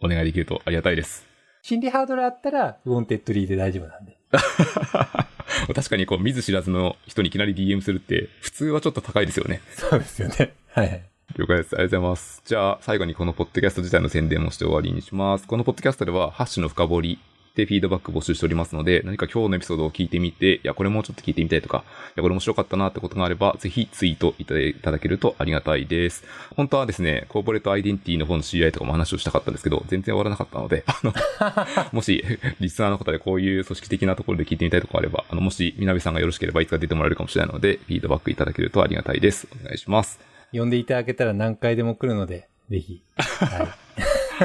[0.00, 1.26] お願いできるとありがたいです。
[1.60, 4.13] 心理ハードルあったら、ウォンテッドリーで大丈夫なんで。
[5.74, 9.60] 確かにこう見ず知らずの人にいきなり DM するって普通はちょっと高いですよね。
[9.74, 10.54] そうですよね。
[10.72, 11.02] はいはい。
[11.36, 11.74] 了解です。
[11.74, 12.42] ありがとうございます。
[12.44, 15.46] じゃあ、最後にこのポッドキャスト自体の宣伝もして終わりにします。
[15.46, 17.18] このポッドキャストでは、ハッシュの深掘り
[17.56, 24.44] でフィードバック募集しておりますので、何か今日のエピソードを聞いてみて、いや、これもうちょっと聞いてみたいとか、いや、これ面白かったなってことがあれば、ぜひツイートい
[24.74, 26.24] ただけるとありがたいです。
[26.56, 31.14] 本当はですね、コーポレートアイデンティティの方の CI とかも話をしたかったんですけど、全然終わらなかったので、あの、
[31.92, 32.24] もし、
[32.60, 39.48] リスナーの方でこういう組織的なところで聞いてみたいとかあれば、あの、もし、みなべさんがよろしければいつか出てもらえるかもしれないので、フィードバックいただけるとありがたいです。
[39.60, 40.20] お願いします。
[40.52, 43.02] 呼んでいただけたら何回でも来るので、ぜひ。
[43.16, 43.68] はい。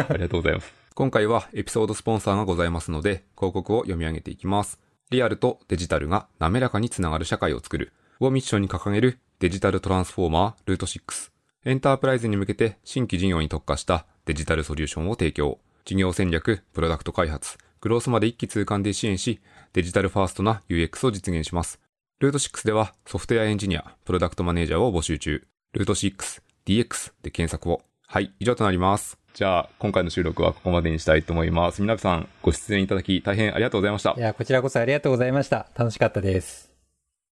[0.10, 0.78] ありがとうございます。
[1.00, 4.82] 今回はエピソードスポンサーがございますので、広告を読み上げていきます。
[5.12, 11.32] リアルとデジタルが滑らかにつながる社会を作るをミッションに掲げるデジタルトランスフォーマールート6。
[11.64, 15.60] エンタープライズに向けて新規事業に特化したデジタルソリューションを提供。
[15.86, 19.39] 事業戦略、プロダクト開発、グロースまで一気通貫で支援し、
[19.72, 21.80] デジタルファーストな UX を実現します。
[22.20, 25.47] ルート6ではソフトウェアエンジニア、プロダクトマネージャーを募集中。
[25.72, 27.84] ルート6、DX で検索を。
[28.06, 29.18] はい、以上となります。
[29.34, 31.82] じゃあ、今回の収録はここまでにしたいと思います。
[31.82, 34.15] 皆さん、ご出演いただき大変ありがとうございました。
[34.17, 35.67] いや、こちらこそありがとうございました。
[35.75, 36.68] 楽しかったです。